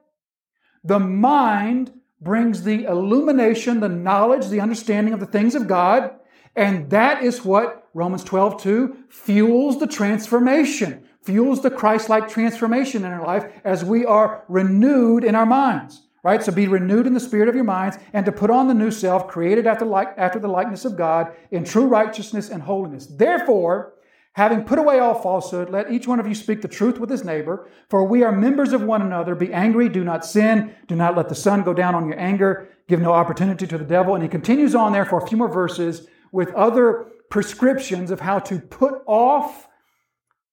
The 0.85 1.01
mind 1.01 1.93
brings 2.21 2.63
the 2.63 2.85
illumination, 2.85 3.81
the 3.81 3.89
knowledge, 3.89 4.49
the 4.49 4.61
understanding 4.61 5.13
of 5.13 5.21
the 5.21 5.27
things 5.27 5.55
of 5.55 5.69
God. 5.69 6.11
And 6.55 6.89
that 6.91 7.23
is 7.23 7.45
what 7.45 7.89
Romans 7.93 8.25
12, 8.25 8.63
2 8.63 8.97
fuels 9.09 9.79
the 9.79 9.87
transformation, 9.87 11.07
fuels 11.23 11.63
the 11.63 11.71
Christ 11.71 12.09
like 12.09 12.29
transformation 12.29 13.05
in 13.05 13.13
our 13.13 13.27
life 13.27 13.53
as 13.65 13.85
we 13.85 14.05
are 14.05 14.45
renewed 14.49 15.25
in 15.25 15.35
our 15.35 15.47
minds. 15.47 16.03
Right? 16.23 16.43
So 16.43 16.51
be 16.51 16.67
renewed 16.67 17.07
in 17.07 17.15
the 17.15 17.21
spirit 17.21 17.49
of 17.49 17.55
your 17.55 17.63
minds 17.63 17.99
and 18.13 18.27
to 18.27 18.33
put 18.33 18.51
on 18.51 18.67
the 18.67 18.75
new 18.75 18.91
self 18.91 19.29
created 19.29 19.65
after, 19.67 19.85
like, 19.85 20.09
after 20.17 20.41
the 20.41 20.49
likeness 20.49 20.85
of 20.85 20.97
God 20.97 21.33
in 21.53 21.63
true 21.63 21.87
righteousness 21.87 22.49
and 22.49 22.63
holiness. 22.63 23.07
Therefore, 23.07 23.93
Having 24.37 24.65
put 24.65 24.79
away 24.79 24.99
all 24.99 25.15
falsehood, 25.15 25.71
let 25.71 25.91
each 25.91 26.07
one 26.07 26.21
of 26.21 26.29
you 26.29 26.35
speak 26.35 26.61
the 26.61 26.69
truth 26.69 26.99
with 26.99 27.09
his 27.09 27.25
neighbor, 27.25 27.71
for 27.89 28.05
we 28.05 28.23
are 28.23 28.31
members 28.31 28.75
of 28.75 28.83
one 28.83 29.01
another. 29.01 29.35
Be 29.35 29.51
angry, 29.51 29.89
do 29.89 30.05
not 30.05 30.27
sin, 30.27 30.75
do 30.89 30.95
not 30.95 31.17
let 31.17 31.31
the 31.31 31.35
sun 31.35 31.63
go 31.63 31.73
down 31.73 31.95
on 31.95 32.07
your 32.07 32.21
anger, 32.21 32.69
give 32.87 33.01
no 33.01 33.15
opportunity 33.15 33.67
to 33.67 33.79
the 33.79 33.85
devil. 33.85 34.15
And 34.15 34.23
he 34.23 34.29
continues 34.29 34.75
on 34.75 34.93
there 34.93 35.07
for 35.07 35.19
a 35.19 35.27
few 35.27 35.39
more 35.39 35.51
verses 35.51 36.07
with 36.33 36.53
other 36.53 37.07
prescriptions 37.31 38.11
of 38.11 38.21
how 38.21 38.39
to 38.41 38.59
put 38.59 39.03
off 39.07 39.69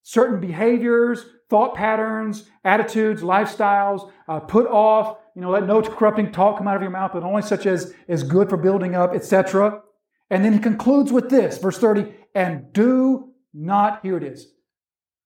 certain 0.01 0.39
behaviors, 0.39 1.25
thought 1.49 1.75
patterns, 1.75 2.49
attitudes, 2.63 3.21
lifestyles, 3.21 4.09
uh, 4.29 4.39
put 4.39 4.65
off, 4.67 5.17
you 5.35 5.41
know, 5.41 5.49
let 5.49 5.67
no 5.67 5.81
corrupting 5.81 6.31
talk 6.31 6.57
come 6.57 6.69
out 6.69 6.77
of 6.77 6.81
your 6.81 6.89
mouth, 6.89 7.11
but 7.11 7.23
only 7.23 7.41
such 7.41 7.65
as 7.65 7.93
is 8.07 8.23
good 8.23 8.49
for 8.49 8.55
building 8.55 8.95
up, 8.95 9.13
etc. 9.13 9.81
And 10.29 10.45
then 10.45 10.53
he 10.53 10.59
concludes 10.59 11.11
with 11.11 11.29
this, 11.29 11.57
verse 11.57 11.77
30, 11.77 12.13
and 12.33 12.71
do 12.71 13.32
not, 13.53 13.99
here 14.03 14.17
it 14.17 14.23
is, 14.23 14.47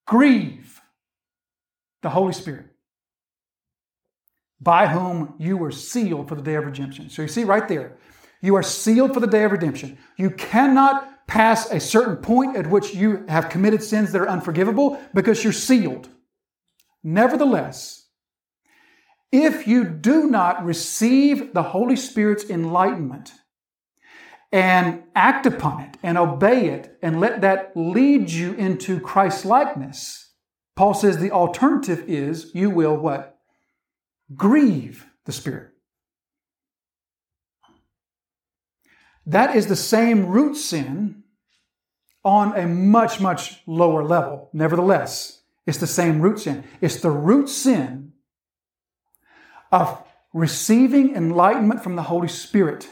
grieve 0.06 0.80
the 2.02 2.10
Holy 2.10 2.32
Spirit, 2.32 2.66
by 4.60 4.86
whom 4.88 5.34
you 5.38 5.56
were 5.56 5.70
sealed 5.70 6.28
for 6.28 6.34
the 6.34 6.42
day 6.42 6.54
of 6.54 6.64
redemption. 6.64 7.10
So 7.10 7.22
you 7.22 7.28
see 7.28 7.44
right 7.44 7.66
there, 7.68 7.96
you 8.40 8.54
are 8.54 8.62
sealed 8.62 9.14
for 9.14 9.20
the 9.20 9.26
day 9.26 9.44
of 9.44 9.52
redemption. 9.52 9.98
You 10.16 10.30
cannot 10.30 11.26
pass 11.26 11.70
a 11.70 11.80
certain 11.80 12.16
point 12.16 12.56
at 12.56 12.68
which 12.68 12.94
you 12.94 13.24
have 13.28 13.48
committed 13.48 13.82
sins 13.82 14.12
that 14.12 14.20
are 14.20 14.28
unforgivable 14.28 15.00
because 15.14 15.44
you're 15.44 15.52
sealed. 15.52 16.08
Nevertheless, 17.02 18.06
if 19.30 19.66
you 19.66 19.84
do 19.84 20.28
not 20.28 20.64
receive 20.64 21.52
the 21.52 21.62
Holy 21.62 21.96
Spirit's 21.96 22.48
enlightenment, 22.48 23.32
and 24.50 25.02
act 25.14 25.46
upon 25.46 25.80
it 25.80 25.96
and 26.02 26.16
obey 26.16 26.68
it 26.68 26.96
and 27.02 27.20
let 27.20 27.42
that 27.42 27.72
lead 27.74 28.30
you 28.30 28.54
into 28.54 29.00
Christ 29.00 29.44
likeness. 29.44 30.32
Paul 30.76 30.94
says 30.94 31.18
the 31.18 31.32
alternative 31.32 32.04
is 32.06 32.54
you 32.54 32.70
will 32.70 32.96
what? 32.96 33.38
Grieve 34.34 35.06
the 35.24 35.32
Spirit. 35.32 35.70
That 39.26 39.54
is 39.54 39.66
the 39.66 39.76
same 39.76 40.26
root 40.26 40.56
sin 40.56 41.24
on 42.24 42.56
a 42.56 42.66
much, 42.66 43.20
much 43.20 43.60
lower 43.66 44.02
level. 44.02 44.48
Nevertheless, 44.52 45.42
it's 45.66 45.78
the 45.78 45.86
same 45.86 46.22
root 46.22 46.40
sin. 46.40 46.64
It's 46.80 47.00
the 47.00 47.10
root 47.10 47.48
sin 47.48 48.12
of 49.70 50.02
receiving 50.32 51.14
enlightenment 51.14 51.82
from 51.82 51.96
the 51.96 52.04
Holy 52.04 52.28
Spirit 52.28 52.88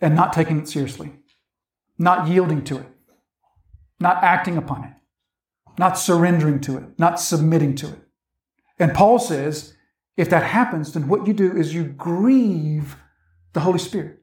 and 0.00 0.14
not 0.14 0.32
taking 0.32 0.60
it 0.60 0.68
seriously, 0.68 1.12
not 1.98 2.28
yielding 2.28 2.62
to 2.64 2.78
it, 2.78 2.86
not 4.00 4.22
acting 4.22 4.56
upon 4.56 4.84
it, 4.84 4.92
not 5.78 5.98
surrendering 5.98 6.60
to 6.60 6.76
it, 6.76 6.98
not 6.98 7.20
submitting 7.20 7.74
to 7.76 7.88
it. 7.88 8.00
And 8.78 8.94
Paul 8.94 9.18
says, 9.18 9.74
if 10.16 10.30
that 10.30 10.44
happens, 10.44 10.92
then 10.92 11.08
what 11.08 11.26
you 11.26 11.32
do 11.32 11.56
is 11.56 11.74
you 11.74 11.84
grieve 11.84 12.96
the 13.52 13.60
Holy 13.60 13.78
Spirit. 13.78 14.20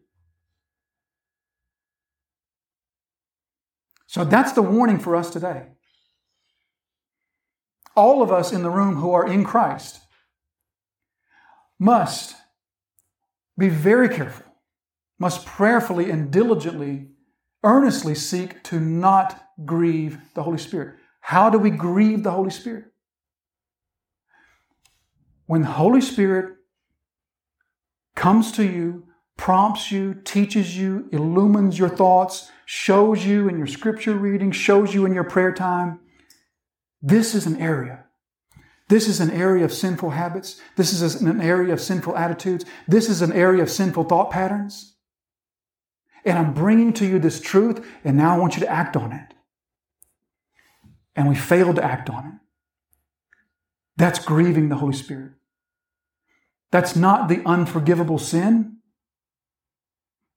So 4.08 4.24
that's 4.24 4.54
the 4.54 4.62
warning 4.62 5.00
for 5.00 5.16
us 5.16 5.30
today. 5.30 5.68
All 7.98 8.22
of 8.22 8.32
us 8.32 8.54
in 8.54 8.64
the 8.64 8.70
room 8.70 8.96
who 8.96 9.12
are 9.12 9.28
in 9.28 9.44
Christ 9.44 10.00
must 11.78 12.36
be 13.58 13.68
very 13.68 14.08
careful 14.08 14.45
must 15.20 15.46
prayerfully 15.46 16.10
and 16.10 16.32
diligently, 16.32 17.08
earnestly 17.64 18.16
seek 18.16 18.64
to 18.64 18.80
not 18.80 19.50
grieve 19.66 20.20
the 20.34 20.44
Holy 20.44 20.58
Spirit. 20.58 20.96
How 21.22 21.50
do 21.50 21.58
we 21.58 21.70
grieve 21.70 22.24
the 22.24 22.32
Holy 22.32 22.52
Spirit? 22.52 22.86
When 25.46 25.62
the 25.62 25.68
Holy 25.68 26.02
Spirit 26.02 26.56
comes 28.16 28.52
to 28.54 28.64
you, 28.64 29.06
prompts 29.38 29.92
you, 29.92 30.16
teaches 30.24 30.78
you, 30.78 31.10
illumines 31.12 31.78
your 31.78 31.90
thoughts, 31.90 32.52
shows 32.66 33.26
you 33.26 33.48
in 33.48 33.58
your 33.58 33.68
scripture 33.68 34.16
reading, 34.16 34.52
shows 34.52 34.94
you 34.94 35.06
in 35.06 35.14
your 35.14 35.24
prayer 35.24 35.54
time, 35.54 36.00
this 37.02 37.36
is 37.36 37.46
an 37.46 37.62
area 37.62 38.06
this 38.88 39.08
is 39.08 39.20
an 39.20 39.32
area 39.32 39.66
of 39.66 39.74
sinful 39.74 40.12
habits. 40.12 40.62
This 40.76 40.94
is 40.94 41.22
an 41.22 41.42
area 41.42 41.74
of 41.74 41.82
sinful 41.82 42.16
attitudes. 42.16 42.66
This 42.88 43.10
is 43.10 43.22
an 43.22 43.34
area 43.34 43.64
of 43.64 43.72
sinful 43.72 44.04
thought 44.04 44.30
patterns. 44.30 44.95
And 46.26 46.40
I'm 46.40 46.54
bringing 46.54 46.92
to 46.94 47.06
you 47.06 47.20
this 47.20 47.40
truth, 47.40 47.86
and 48.04 48.18
now 48.18 48.36
I 48.36 48.40
want 48.40 48.56
you 48.56 48.62
to 48.62 48.70
act 48.70 48.98
on 48.98 49.12
it. 49.12 49.34
And 51.16 51.30
we 51.30 51.36
failed 51.36 51.78
to 51.78 51.84
act 51.84 52.10
on 52.10 52.26
it. 52.26 52.34
That's 53.96 54.20
grieving 54.20 54.70
the 54.70 54.78
Holy 54.78 54.96
Spirit. 54.96 55.34
That's 56.72 56.96
not 56.96 57.30
the 57.30 57.42
unforgivable 57.46 58.18
sin. 58.18 58.78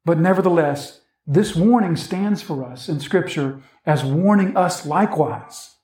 But 0.05 0.19
nevertheless, 0.19 1.01
this 1.27 1.57
warning 1.57 1.97
stands 1.97 2.43
for 2.43 2.65
us 2.65 2.89
in 2.89 3.01
Scripture 3.01 3.61
as 3.85 4.05
warning 4.05 4.57
us 4.57 4.87
likewise 4.87 5.77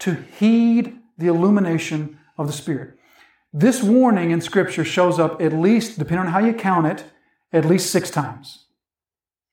to 0.00 0.14
heed 0.14 0.98
the 1.16 1.28
illumination 1.28 2.18
of 2.36 2.46
the 2.46 2.52
Spirit. 2.52 2.98
This 3.52 3.82
warning 3.82 4.30
in 4.30 4.40
Scripture 4.40 4.84
shows 4.84 5.18
up 5.18 5.40
at 5.40 5.52
least, 5.52 5.98
depending 5.98 6.26
on 6.26 6.32
how 6.32 6.38
you 6.40 6.52
count 6.52 6.86
it, 6.86 7.04
at 7.52 7.64
least 7.64 7.90
six 7.90 8.10
times. 8.10 8.66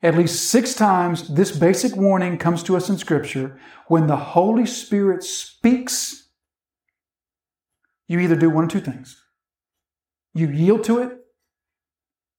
At 0.03 0.15
least 0.15 0.49
six 0.49 0.75
times, 0.75 1.27
this 1.27 1.57
basic 1.57 1.95
warning 1.95 2.37
comes 2.37 2.61
to 2.63 2.77
us 2.77 2.89
in 2.89 2.97
Scripture. 2.97 3.59
When 3.87 4.07
the 4.07 4.17
Holy 4.17 4.65
Spirit 4.65 5.23
speaks, 5.23 6.29
you 8.07 8.19
either 8.19 8.35
do 8.35 8.49
one 8.49 8.65
of 8.65 8.69
two 8.69 8.79
things 8.79 9.23
you 10.33 10.47
yield 10.49 10.83
to 10.83 10.99
it 10.99 11.17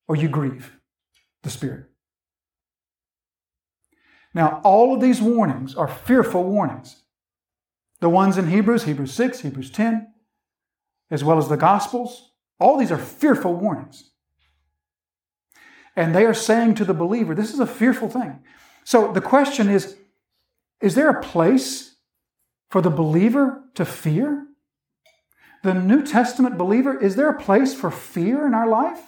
or 0.06 0.14
you 0.14 0.28
grieve 0.28 0.72
the 1.42 1.50
Spirit. 1.50 1.86
Now, 4.34 4.60
all 4.62 4.94
of 4.94 5.00
these 5.00 5.20
warnings 5.20 5.74
are 5.74 5.88
fearful 5.88 6.44
warnings. 6.44 7.02
The 8.00 8.08
ones 8.08 8.38
in 8.38 8.48
Hebrews, 8.48 8.84
Hebrews 8.84 9.12
6, 9.12 9.40
Hebrews 9.40 9.70
10, 9.70 10.12
as 11.10 11.24
well 11.24 11.38
as 11.38 11.48
the 11.48 11.56
Gospels, 11.56 12.32
all 12.60 12.76
these 12.78 12.92
are 12.92 12.98
fearful 12.98 13.54
warnings. 13.54 14.12
And 15.98 16.14
they 16.14 16.24
are 16.24 16.32
saying 16.32 16.76
to 16.76 16.84
the 16.84 16.94
believer, 16.94 17.34
this 17.34 17.52
is 17.52 17.58
a 17.58 17.66
fearful 17.66 18.08
thing. 18.08 18.38
So 18.84 19.10
the 19.10 19.20
question 19.20 19.68
is 19.68 19.96
is 20.80 20.94
there 20.94 21.10
a 21.10 21.20
place 21.20 21.96
for 22.70 22.80
the 22.80 22.88
believer 22.88 23.64
to 23.74 23.84
fear? 23.84 24.46
The 25.64 25.74
New 25.74 26.04
Testament 26.06 26.56
believer, 26.56 26.96
is 26.96 27.16
there 27.16 27.28
a 27.28 27.40
place 27.40 27.74
for 27.74 27.90
fear 27.90 28.46
in 28.46 28.54
our 28.54 28.68
life? 28.68 29.00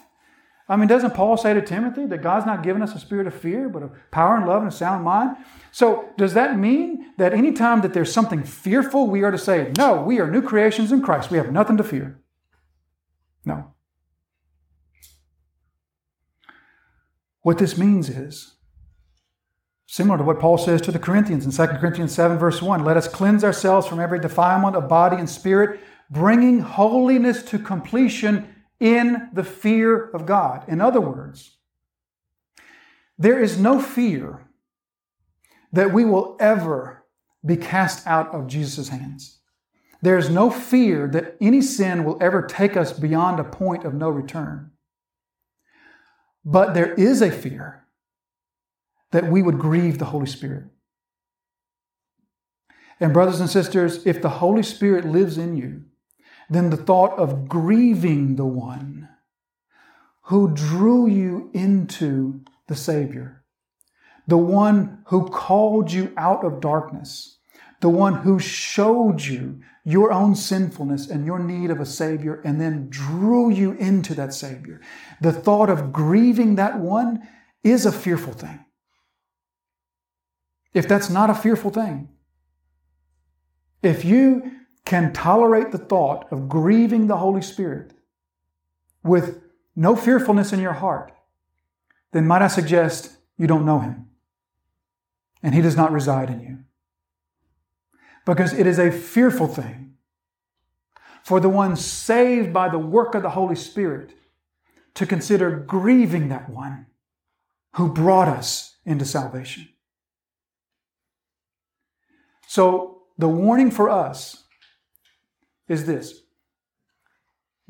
I 0.69 0.75
mean, 0.75 0.89
doesn't 0.89 1.15
Paul 1.15 1.37
say 1.37 1.55
to 1.55 1.63
Timothy 1.63 2.07
that 2.07 2.23
God's 2.23 2.45
not 2.45 2.65
given 2.65 2.83
us 2.83 2.93
a 2.93 2.99
spirit 2.99 3.29
of 3.29 3.35
fear, 3.35 3.69
but 3.69 3.85
of 3.85 3.93
power 4.11 4.37
and 4.37 4.49
love 4.49 4.63
and 4.63 4.73
a 4.73 4.75
sound 4.75 5.05
mind? 5.05 5.37
So, 5.71 6.09
does 6.19 6.35
that 6.35 6.59
mean 6.59 7.13
that 7.19 7.33
anytime 7.33 7.83
that 7.83 7.95
there's 7.95 8.13
something 8.13 8.43
fearful, 8.43 9.07
we 9.07 9.23
are 9.23 9.31
to 9.31 9.39
say, 9.39 9.73
no, 9.79 10.03
we 10.03 10.19
are 10.19 10.29
new 10.29 10.43
creations 10.43 10.91
in 10.91 11.03
Christ. 11.03 11.31
We 11.31 11.39
have 11.39 11.53
nothing 11.53 11.77
to 11.77 11.85
fear? 11.85 12.21
No. 13.45 13.75
What 17.43 17.59
this 17.59 17.79
means 17.79 18.09
is 18.09 18.55
similar 19.87 20.19
to 20.19 20.25
what 20.25 20.39
Paul 20.39 20.59
says 20.59 20.81
to 20.83 20.93
the 20.93 20.99
Corinthians 20.99 21.45
in 21.45 21.53
2 21.53 21.79
Corinthians 21.79 22.15
7, 22.15 22.39
verse 22.39 22.61
1 22.63 22.85
let 22.85 22.97
us 22.97 23.09
cleanse 23.09 23.43
ourselves 23.43 23.87
from 23.87 24.01
every 24.01 24.21
defilement 24.21 24.77
of 24.77 24.89
body 24.89 25.17
and 25.17 25.29
spirit, 25.29 25.81
bringing 26.11 26.61
holiness 26.61 27.43
to 27.45 27.59
completion 27.59 28.55
in 28.79 29.29
the 29.33 29.45
fear 29.45 30.11
of 30.11 30.27
God. 30.27 30.65
In 30.69 30.81
other 30.81 31.01
words, 31.01 31.57
there 33.19 33.43
is 33.43 33.59
no 33.59 33.81
fear 33.81 34.47
that 35.73 35.93
we 35.93 36.05
will 36.05 36.37
ever 36.41 37.05
be 37.45 37.57
cast 37.57 38.07
out 38.07 38.35
of 38.35 38.47
Jesus' 38.47 38.89
hands. 38.89 39.41
There 40.03 40.17
is 40.17 40.31
no 40.31 40.51
fear 40.51 41.07
that 41.09 41.37
any 41.41 41.61
sin 41.61 42.05
will 42.05 42.17
ever 42.21 42.43
take 42.43 42.77
us 42.77 42.93
beyond 42.93 43.39
a 43.39 43.45
point 43.45 43.85
of 43.85 43.95
no 43.95 44.09
return. 44.09 44.71
But 46.45 46.75
there 46.75 46.95
is 46.95 47.21
a 47.21 47.31
fear 47.31 47.85
that 49.13 49.31
we 49.31 49.43
would 49.43 49.59
grieve 49.59 49.99
the 49.99 50.07
Holy 50.07 50.27
Spirit. 50.27 50.65
And, 52.99 53.13
brothers 53.13 53.41
and 53.41 53.49
sisters, 53.49 54.07
if 54.07 54.21
the 54.21 54.29
Holy 54.29 54.63
Spirit 54.63 55.07
lives 55.07 55.39
in 55.39 55.57
you, 55.57 55.85
then 56.51 56.71
the 56.71 56.77
thought 56.77 57.19
of 57.19 57.49
grieving 57.49 58.37
the 58.37 58.45
one 58.45 59.09
who 60.25 60.55
drew 60.55 61.07
you 61.07 61.51
into 61.53 62.43
the 62.69 62.77
Savior, 62.77 63.43
the 64.27 64.39
one 64.39 65.03
who 65.07 65.29
called 65.29 65.91
you 65.91 66.13
out 66.17 66.45
of 66.45 66.61
darkness, 66.61 67.39
the 67.81 67.89
one 67.89 68.15
who 68.15 68.39
showed 68.39 69.23
you 69.23 69.61
your 69.85 70.13
own 70.13 70.35
sinfulness 70.35 71.09
and 71.09 71.25
your 71.25 71.39
need 71.39 71.71
of 71.71 71.81
a 71.81 71.87
Savior 71.87 72.41
and 72.45 72.61
then 72.61 72.89
drew 72.91 73.51
you 73.51 73.73
into 73.73 74.15
that 74.15 74.35
Savior. 74.35 74.81
The 75.21 75.33
thought 75.33 75.71
of 75.71 75.93
grieving 75.93 76.57
that 76.57 76.79
one 76.79 77.27
is 77.65 77.87
a 77.87 77.93
fearful 77.93 78.35
thing. 78.35 78.65
If 80.75 80.87
that's 80.87 81.11
not 81.11 81.31
a 81.31 81.35
fearful 81.35 81.71
thing, 81.71 82.11
if 83.83 84.05
you 84.05 84.53
can 84.85 85.13
tolerate 85.13 85.73
the 85.73 85.79
thought 85.79 86.31
of 86.31 86.49
grieving 86.49 87.07
the 87.07 87.17
Holy 87.17 87.43
Spirit 87.43 87.93
with 89.03 89.43
no 89.75 89.97
fearfulness 89.97 90.53
in 90.53 90.61
your 90.61 90.75
heart, 90.75 91.13
then 92.13 92.27
might 92.27 92.43
I 92.43 92.49
suggest 92.49 93.17
you 93.39 93.47
don't 93.47 93.65
know 93.65 93.79
Him 93.79 94.11
and 95.43 95.55
He 95.55 95.63
does 95.63 95.77
not 95.77 95.93
reside 95.93 96.29
in 96.29 96.41
you 96.41 96.59
because 98.25 98.53
it 98.53 98.67
is 98.67 98.79
a 98.79 98.91
fearful 98.91 99.47
thing 99.47 99.95
for 101.23 101.41
the 101.41 101.49
one 101.49 101.77
saved 101.77 102.53
by 102.53 102.69
the 102.69 102.79
work 102.79 103.15
of 103.15 103.23
the 103.23 103.31
Holy 103.31 103.55
Spirit 103.55 104.13
to 104.95 105.07
consider 105.07 105.51
grieving 105.51 106.29
that 106.29 106.49
one 106.49 106.87
who 107.75 107.93
brought 107.93 108.29
us 108.29 108.77
into 108.85 109.05
salvation. 109.05 109.69
So, 112.49 113.03
the 113.17 113.29
warning 113.29 113.71
for 113.71 113.89
us 113.89 114.45
is 115.69 115.87
this 115.87 116.23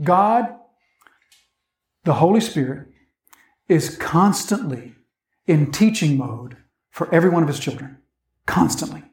God, 0.02 0.54
the 2.04 2.14
Holy 2.14 2.40
Spirit, 2.40 2.88
is 3.68 3.96
constantly 3.96 4.94
in 5.46 5.70
teaching 5.70 6.16
mode 6.16 6.56
for 6.90 7.12
every 7.14 7.28
one 7.28 7.42
of 7.42 7.48
his 7.48 7.60
children. 7.60 7.98
Constantly. 8.46 9.09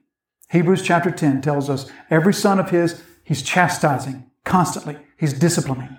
Hebrews 0.49 0.81
chapter 0.81 1.11
10 1.11 1.41
tells 1.41 1.69
us 1.69 1.91
every 2.09 2.33
son 2.33 2.59
of 2.59 2.69
his, 2.69 3.03
he's 3.23 3.41
chastising 3.41 4.29
constantly, 4.45 4.97
he's 5.17 5.33
disciplining. 5.33 5.97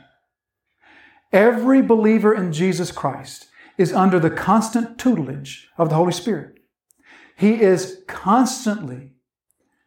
Every 1.33 1.83
believer 1.83 2.35
in 2.35 2.53
Jesus 2.53 2.91
Christ 2.91 3.47
is 3.77 3.93
under 3.93 4.19
the 4.19 4.31
constant 4.31 4.99
tutelage 4.99 5.69
of 5.77 5.91
the 5.91 5.95
Holy 5.95 6.13
Spirit. 6.13 6.59
He 7.37 7.61
is 7.61 8.03
constantly 8.09 9.13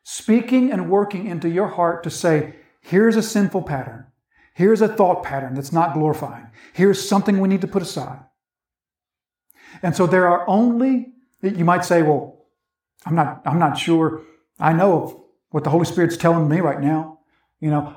speaking 0.04 0.72
and 0.72 0.90
working 0.90 1.26
into 1.26 1.50
your 1.50 1.68
heart 1.68 2.04
to 2.04 2.10
say, 2.10 2.56
here's 2.82 3.16
a 3.16 3.24
sinful 3.24 3.64
pattern. 3.64 4.06
Here's 4.54 4.82
a 4.82 4.88
thought 4.88 5.24
pattern 5.24 5.56
that's 5.56 5.72
not 5.72 5.94
glorifying. 5.94 6.48
Here's 6.74 7.08
something 7.08 7.40
we 7.40 7.50
need 7.50 7.62
to 7.62 7.68
put 7.68 7.82
aside. 7.82 8.20
And 9.82 9.96
so 9.96 10.06
there 10.06 10.28
are 10.28 10.48
only, 10.48 11.14
you 11.42 11.66
might 11.66 11.84
say, 11.84 12.04
well, 12.04 12.46
I'm 13.06 13.16
not, 13.16 13.42
I'm 13.46 13.58
not 13.58 13.78
sure 13.78 14.22
I 14.60 14.74
know 14.74 15.26
what 15.50 15.64
the 15.64 15.70
Holy 15.70 15.86
Spirit's 15.86 16.18
telling 16.18 16.48
me 16.48 16.60
right 16.60 16.80
now. 16.80 17.20
You 17.60 17.70
know, 17.70 17.96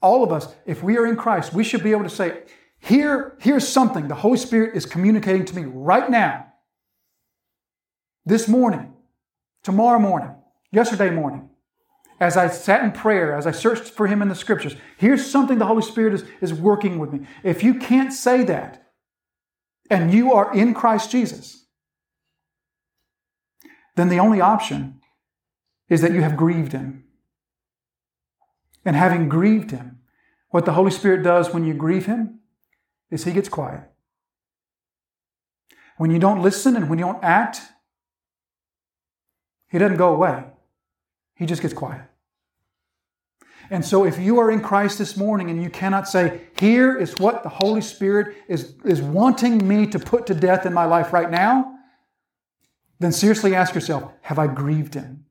all 0.00 0.22
of 0.22 0.32
us, 0.32 0.48
if 0.66 0.82
we 0.82 0.96
are 0.98 1.06
in 1.06 1.16
Christ, 1.16 1.52
we 1.52 1.64
should 1.64 1.82
be 1.82 1.90
able 1.90 2.04
to 2.04 2.10
say, 2.10 2.42
here, 2.78 3.36
here's 3.40 3.66
something 3.66 4.08
the 4.08 4.14
Holy 4.14 4.38
Spirit 4.38 4.76
is 4.76 4.86
communicating 4.86 5.44
to 5.46 5.56
me 5.56 5.64
right 5.64 6.10
now. 6.10 6.46
This 8.24 8.48
morning, 8.48 8.94
tomorrow 9.62 9.98
morning, 9.98 10.34
yesterday 10.72 11.10
morning, 11.10 11.50
as 12.18 12.36
I 12.36 12.48
sat 12.48 12.82
in 12.82 12.92
prayer, 12.92 13.34
as 13.34 13.46
I 13.46 13.50
searched 13.50 13.84
for 13.84 14.06
Him 14.06 14.22
in 14.22 14.28
the 14.28 14.34
scriptures, 14.34 14.74
here's 14.96 15.28
something 15.28 15.58
the 15.58 15.66
Holy 15.66 15.82
Spirit 15.82 16.14
is, 16.14 16.24
is 16.40 16.52
working 16.52 16.98
with 16.98 17.12
me. 17.12 17.26
If 17.42 17.62
you 17.62 17.74
can't 17.74 18.12
say 18.12 18.42
that, 18.44 18.82
and 19.90 20.12
you 20.12 20.32
are 20.32 20.52
in 20.54 20.74
Christ 20.74 21.10
Jesus, 21.10 21.66
then 23.94 24.08
the 24.08 24.18
only 24.18 24.40
option 24.40 25.00
is 25.88 26.00
that 26.00 26.12
you 26.12 26.22
have 26.22 26.36
grieved 26.36 26.72
him. 26.72 27.04
And 28.84 28.96
having 28.96 29.28
grieved 29.28 29.70
him, 29.70 30.00
what 30.50 30.64
the 30.64 30.72
Holy 30.72 30.90
Spirit 30.90 31.22
does 31.22 31.52
when 31.52 31.64
you 31.64 31.74
grieve 31.74 32.06
him 32.06 32.40
is 33.10 33.24
he 33.24 33.32
gets 33.32 33.48
quiet. 33.48 33.82
When 35.98 36.10
you 36.10 36.18
don't 36.18 36.42
listen 36.42 36.76
and 36.76 36.88
when 36.88 36.98
you 36.98 37.04
don't 37.04 37.22
act, 37.22 37.60
he 39.68 39.78
doesn't 39.78 39.96
go 39.96 40.14
away. 40.14 40.44
He 41.34 41.46
just 41.46 41.62
gets 41.62 41.74
quiet. 41.74 42.02
And 43.68 43.84
so, 43.84 44.04
if 44.04 44.18
you 44.18 44.38
are 44.38 44.50
in 44.50 44.60
Christ 44.60 44.98
this 44.98 45.16
morning 45.16 45.50
and 45.50 45.60
you 45.60 45.70
cannot 45.70 46.08
say, 46.08 46.42
Here 46.58 46.96
is 46.96 47.18
what 47.18 47.42
the 47.42 47.48
Holy 47.48 47.80
Spirit 47.80 48.36
is, 48.48 48.74
is 48.84 49.02
wanting 49.02 49.66
me 49.66 49.86
to 49.88 49.98
put 49.98 50.26
to 50.28 50.34
death 50.34 50.66
in 50.66 50.72
my 50.72 50.84
life 50.84 51.12
right 51.12 51.30
now, 51.30 51.74
then 53.00 53.10
seriously 53.10 53.54
ask 53.54 53.74
yourself, 53.74 54.12
Have 54.22 54.38
I 54.38 54.46
grieved 54.46 54.94
Him? 54.94 55.25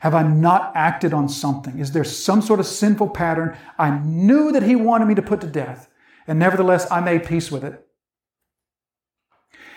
Have 0.00 0.14
I 0.14 0.22
not 0.22 0.72
acted 0.74 1.14
on 1.14 1.28
something? 1.28 1.78
Is 1.78 1.92
there 1.92 2.04
some 2.04 2.42
sort 2.42 2.60
of 2.60 2.66
sinful 2.66 3.10
pattern 3.10 3.56
I 3.78 3.98
knew 3.98 4.52
that 4.52 4.62
He 4.62 4.76
wanted 4.76 5.06
me 5.06 5.14
to 5.14 5.22
put 5.22 5.40
to 5.40 5.46
death, 5.46 5.88
and 6.26 6.38
nevertheless 6.38 6.90
I 6.90 7.00
made 7.00 7.24
peace 7.24 7.50
with 7.50 7.64
it? 7.64 7.86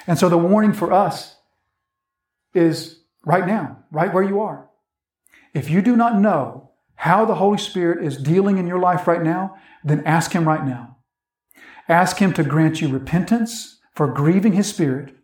And 0.08 0.18
so 0.18 0.28
the 0.30 0.38
warning 0.38 0.74
for 0.74 0.92
us 0.92 1.38
is 2.54 3.00
right 3.26 3.46
now, 3.46 3.84
right 3.92 4.14
where 4.14 4.24
you 4.24 4.42
are. 4.42 4.70
If 5.54 5.70
you 5.70 5.82
do 5.82 5.96
not 5.96 6.20
know 6.20 6.72
how 6.96 7.26
the 7.26 7.36
Holy 7.36 7.58
Spirit 7.58 8.04
is 8.04 8.18
dealing 8.18 8.58
in 8.58 8.68
your 8.68 8.80
life 8.80 9.08
right 9.08 9.22
now, 9.22 9.56
then 9.84 10.04
ask 10.06 10.32
Him 10.32 10.48
right 10.48 10.66
now. 10.66 10.98
Ask 11.88 12.18
Him 12.18 12.34
to 12.34 12.44
grant 12.44 12.82
you 12.82 12.90
repentance 12.90 13.80
for 13.96 14.12
grieving 14.12 14.54
His 14.54 14.68
Spirit 14.68 15.16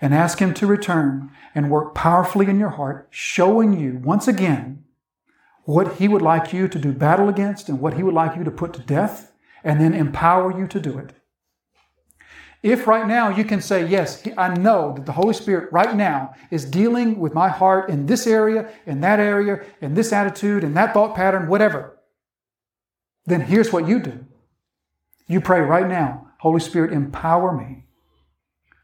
and 0.00 0.14
ask 0.14 0.38
Him 0.38 0.54
to 0.54 0.66
return 0.66 1.30
and 1.54 1.70
work 1.70 1.94
powerfully 1.94 2.46
in 2.46 2.58
your 2.58 2.70
heart, 2.70 3.08
showing 3.10 3.78
you 3.78 4.00
once 4.02 4.28
again 4.28 4.84
what 5.64 5.96
He 5.96 6.08
would 6.08 6.22
like 6.22 6.52
you 6.52 6.68
to 6.68 6.78
do 6.78 6.92
battle 6.92 7.28
against 7.28 7.68
and 7.68 7.80
what 7.80 7.94
He 7.94 8.02
would 8.02 8.14
like 8.14 8.36
you 8.36 8.44
to 8.44 8.50
put 8.50 8.72
to 8.74 8.80
death, 8.80 9.32
and 9.62 9.80
then 9.80 9.94
empower 9.94 10.56
you 10.58 10.66
to 10.68 10.80
do 10.80 10.98
it. 10.98 11.12
If 12.62 12.86
right 12.86 13.06
now 13.06 13.28
you 13.28 13.44
can 13.44 13.60
say, 13.60 13.86
Yes, 13.86 14.26
I 14.38 14.54
know 14.54 14.94
that 14.94 15.04
the 15.04 15.12
Holy 15.12 15.34
Spirit 15.34 15.70
right 15.70 15.94
now 15.94 16.34
is 16.50 16.64
dealing 16.64 17.20
with 17.20 17.34
my 17.34 17.48
heart 17.48 17.90
in 17.90 18.06
this 18.06 18.26
area, 18.26 18.72
in 18.86 19.00
that 19.02 19.20
area, 19.20 19.64
in 19.82 19.92
this 19.92 20.12
attitude, 20.12 20.64
in 20.64 20.72
that 20.74 20.94
thought 20.94 21.14
pattern, 21.14 21.48
whatever, 21.48 21.98
then 23.26 23.42
here's 23.42 23.72
what 23.72 23.88
you 23.88 23.98
do. 23.98 24.24
You 25.26 25.40
pray 25.40 25.60
right 25.60 25.88
now, 25.88 26.28
Holy 26.40 26.60
Spirit, 26.60 26.92
empower 26.92 27.56
me 27.56 27.84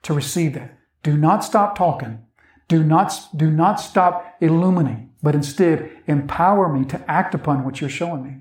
to 0.02 0.14
receive 0.14 0.54
that. 0.54 0.78
Do 1.02 1.16
not 1.16 1.44
stop 1.44 1.76
talking. 1.76 2.24
Do 2.68 2.84
not, 2.84 3.12
do 3.34 3.50
not 3.50 3.80
stop 3.80 4.36
illuminating, 4.40 5.10
but 5.22 5.34
instead 5.34 5.90
empower 6.06 6.72
me 6.72 6.84
to 6.86 7.10
act 7.10 7.34
upon 7.34 7.64
what 7.64 7.80
you're 7.80 7.90
showing 7.90 8.22
me. 8.22 8.36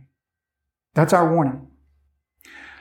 That's 0.94 1.14
our 1.14 1.34
warning. 1.34 1.68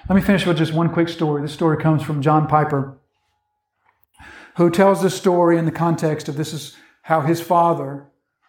Let 0.09 0.17
me 0.17 0.23
finish 0.23 0.47
with 0.47 0.59
just 0.59 0.73
one 0.73 0.93
quick 0.93 1.09
story. 1.09 1.43
This 1.43 1.53
story 1.53 1.77
comes 1.79 2.03
from 2.03 2.23
John 2.23 2.47
Piper, 2.47 2.99
who 4.57 4.71
tells 4.71 5.03
this 5.03 5.17
story 5.17 5.59
in 5.59 5.65
the 5.65 5.71
context 5.71 6.29
of 6.29 6.37
this 6.37 6.53
is 6.53 6.77
how 7.03 7.21
his 7.21 7.41
father 7.41 8.09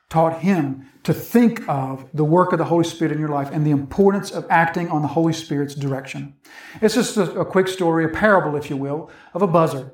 taught 0.09 0.41
him 0.41 0.89
to 1.03 1.13
think 1.13 1.67
of 1.69 2.05
the 2.13 2.23
work 2.23 2.51
of 2.51 2.57
the 2.57 2.65
Holy 2.65 2.83
Spirit 2.83 3.11
in 3.11 3.19
your 3.19 3.29
life 3.29 3.49
and 3.51 3.65
the 3.65 3.71
importance 3.71 4.31
of 4.31 4.45
acting 4.49 4.89
on 4.89 5.01
the 5.01 5.07
Holy 5.07 5.33
Spirit's 5.33 5.75
direction. 5.75 6.35
It's 6.81 6.95
just 6.95 7.15
a, 7.15 7.39
a, 7.39 7.45
quick 7.45 7.67
story, 7.67 8.05
a 8.05 8.09
parable, 8.09 8.55
if 8.55 8.69
you 8.69 8.77
will, 8.77 9.09
of 9.33 9.41
a 9.41 9.47
buzzard. 9.47 9.91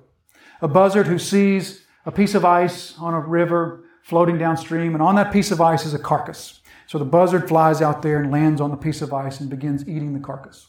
A 0.62 0.68
buzzard 0.68 1.08
who 1.08 1.20
sees 1.20 1.86
a 2.06 2.12
piece 2.12 2.36
of 2.36 2.46
ice 2.46 2.98
on 2.98 3.14
a 3.14 3.20
river 3.20 3.84
floating 4.04 4.38
downstream, 4.38 4.94
and 4.94 5.02
on 5.02 5.16
that 5.16 5.34
piece 5.34 5.52
of 5.52 5.60
ice 5.60 5.86
is 5.86 5.94
a 5.94 6.00
carcass. 6.00 6.62
So 6.88 7.00
the 7.00 7.06
buzzard 7.06 7.48
flies 7.48 7.82
out 7.82 8.04
there 8.04 8.22
and 8.22 8.32
lands 8.32 8.62
on 8.62 8.70
the 8.70 8.78
piece 8.78 9.02
of 9.02 9.12
ice 9.12 9.40
and 9.40 9.50
begins 9.50 9.88
eating 9.90 10.14
the 10.14 10.20
carcass. 10.20 10.68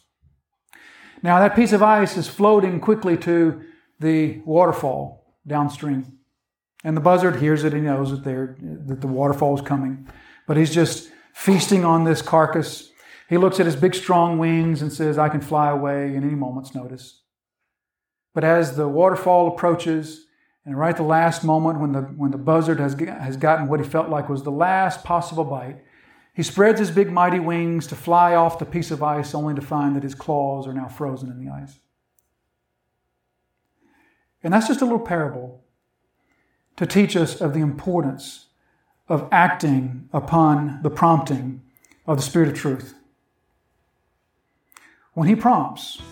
Now, 1.22 1.38
that 1.40 1.54
piece 1.54 1.72
of 1.72 1.82
ice 1.82 2.16
is 2.16 2.28
floating 2.28 2.80
quickly 2.80 3.16
to 3.18 3.62
the 4.00 4.40
waterfall 4.46 5.34
downstream. 5.46 6.18
And 6.84 6.96
the 6.96 7.00
buzzard 7.00 7.36
hears 7.36 7.64
it, 7.64 7.72
he 7.72 7.80
knows 7.80 8.10
that, 8.10 8.24
that 8.86 9.00
the 9.00 9.06
waterfall 9.06 9.54
is 9.56 9.62
coming. 9.62 10.08
But 10.46 10.56
he's 10.56 10.74
just 10.74 11.10
feasting 11.34 11.84
on 11.84 12.04
this 12.04 12.22
carcass. 12.22 12.90
He 13.28 13.36
looks 13.36 13.58
at 13.60 13.66
his 13.66 13.76
big, 13.76 13.94
strong 13.94 14.38
wings 14.38 14.82
and 14.82 14.92
says, 14.92 15.18
I 15.18 15.28
can 15.28 15.40
fly 15.40 15.70
away 15.70 16.14
in 16.14 16.22
any 16.22 16.34
moment's 16.34 16.74
notice. 16.74 17.22
But 18.36 18.44
as 18.44 18.76
the 18.76 18.86
waterfall 18.86 19.48
approaches, 19.48 20.26
and 20.66 20.78
right 20.78 20.90
at 20.90 20.98
the 20.98 21.02
last 21.02 21.42
moment 21.42 21.80
when 21.80 21.92
the, 21.92 22.02
when 22.02 22.32
the 22.32 22.36
buzzard 22.36 22.78
has, 22.78 22.92
has 22.92 23.38
gotten 23.38 23.66
what 23.66 23.80
he 23.80 23.86
felt 23.88 24.10
like 24.10 24.28
was 24.28 24.42
the 24.42 24.50
last 24.50 25.04
possible 25.04 25.42
bite, 25.42 25.82
he 26.34 26.42
spreads 26.42 26.78
his 26.78 26.90
big, 26.90 27.10
mighty 27.10 27.40
wings 27.40 27.86
to 27.86 27.94
fly 27.94 28.34
off 28.34 28.58
the 28.58 28.66
piece 28.66 28.90
of 28.90 29.02
ice, 29.02 29.34
only 29.34 29.54
to 29.54 29.62
find 29.62 29.96
that 29.96 30.02
his 30.02 30.14
claws 30.14 30.66
are 30.66 30.74
now 30.74 30.86
frozen 30.86 31.30
in 31.30 31.42
the 31.42 31.50
ice. 31.50 31.78
And 34.42 34.52
that's 34.52 34.68
just 34.68 34.82
a 34.82 34.84
little 34.84 35.00
parable 35.00 35.64
to 36.76 36.84
teach 36.84 37.16
us 37.16 37.40
of 37.40 37.54
the 37.54 37.60
importance 37.60 38.48
of 39.08 39.26
acting 39.32 40.10
upon 40.12 40.80
the 40.82 40.90
prompting 40.90 41.62
of 42.06 42.18
the 42.18 42.22
Spirit 42.22 42.50
of 42.50 42.54
truth. 42.54 42.96
When 45.14 45.26
He 45.26 45.34
prompts, 45.34 46.02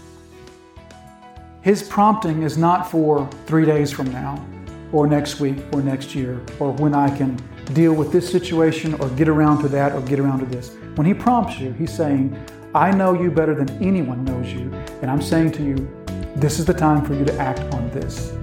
His 1.65 1.83
prompting 1.83 2.43
is 2.43 2.59
not 2.59 2.91
for 2.91 3.27
three 3.47 3.65
days 3.65 3.91
from 3.91 4.13
now, 4.13 4.47
or 4.93 5.07
next 5.07 5.41
week, 5.41 5.57
or 5.73 5.81
next 5.81 6.15
year, 6.15 6.43
or 6.59 6.73
when 6.73 6.95
I 6.95 7.09
can 7.17 7.43
deal 7.73 7.95
with 7.95 8.13
this 8.13 8.31
situation, 8.31 8.93
or 9.01 9.09
get 9.09 9.31
around 9.31 9.63
to 9.63 9.69
that, 9.69 9.93
or 9.93 10.03
get 10.03 10.21
around 10.21 10.41
to 10.41 10.45
this. 10.45 10.77
When 10.97 11.07
He 11.07 11.15
prompts 11.15 11.59
you, 11.59 11.73
He's 11.73 11.91
saying, 11.91 12.37
I 12.75 12.91
know 12.91 13.15
you 13.15 13.31
better 13.31 13.55
than 13.55 13.71
anyone 13.83 14.27
knows 14.27 14.53
you, 14.53 14.71
and 15.01 15.11
I'm 15.11 15.23
saying 15.23 15.53
to 15.53 15.63
you, 15.63 15.89
this 16.37 16.59
is 16.59 16.67
the 16.67 16.75
time 16.75 17.03
for 17.03 17.15
you 17.15 17.25
to 17.25 17.35
act 17.39 17.61
on 17.73 17.91
this. 17.93 18.35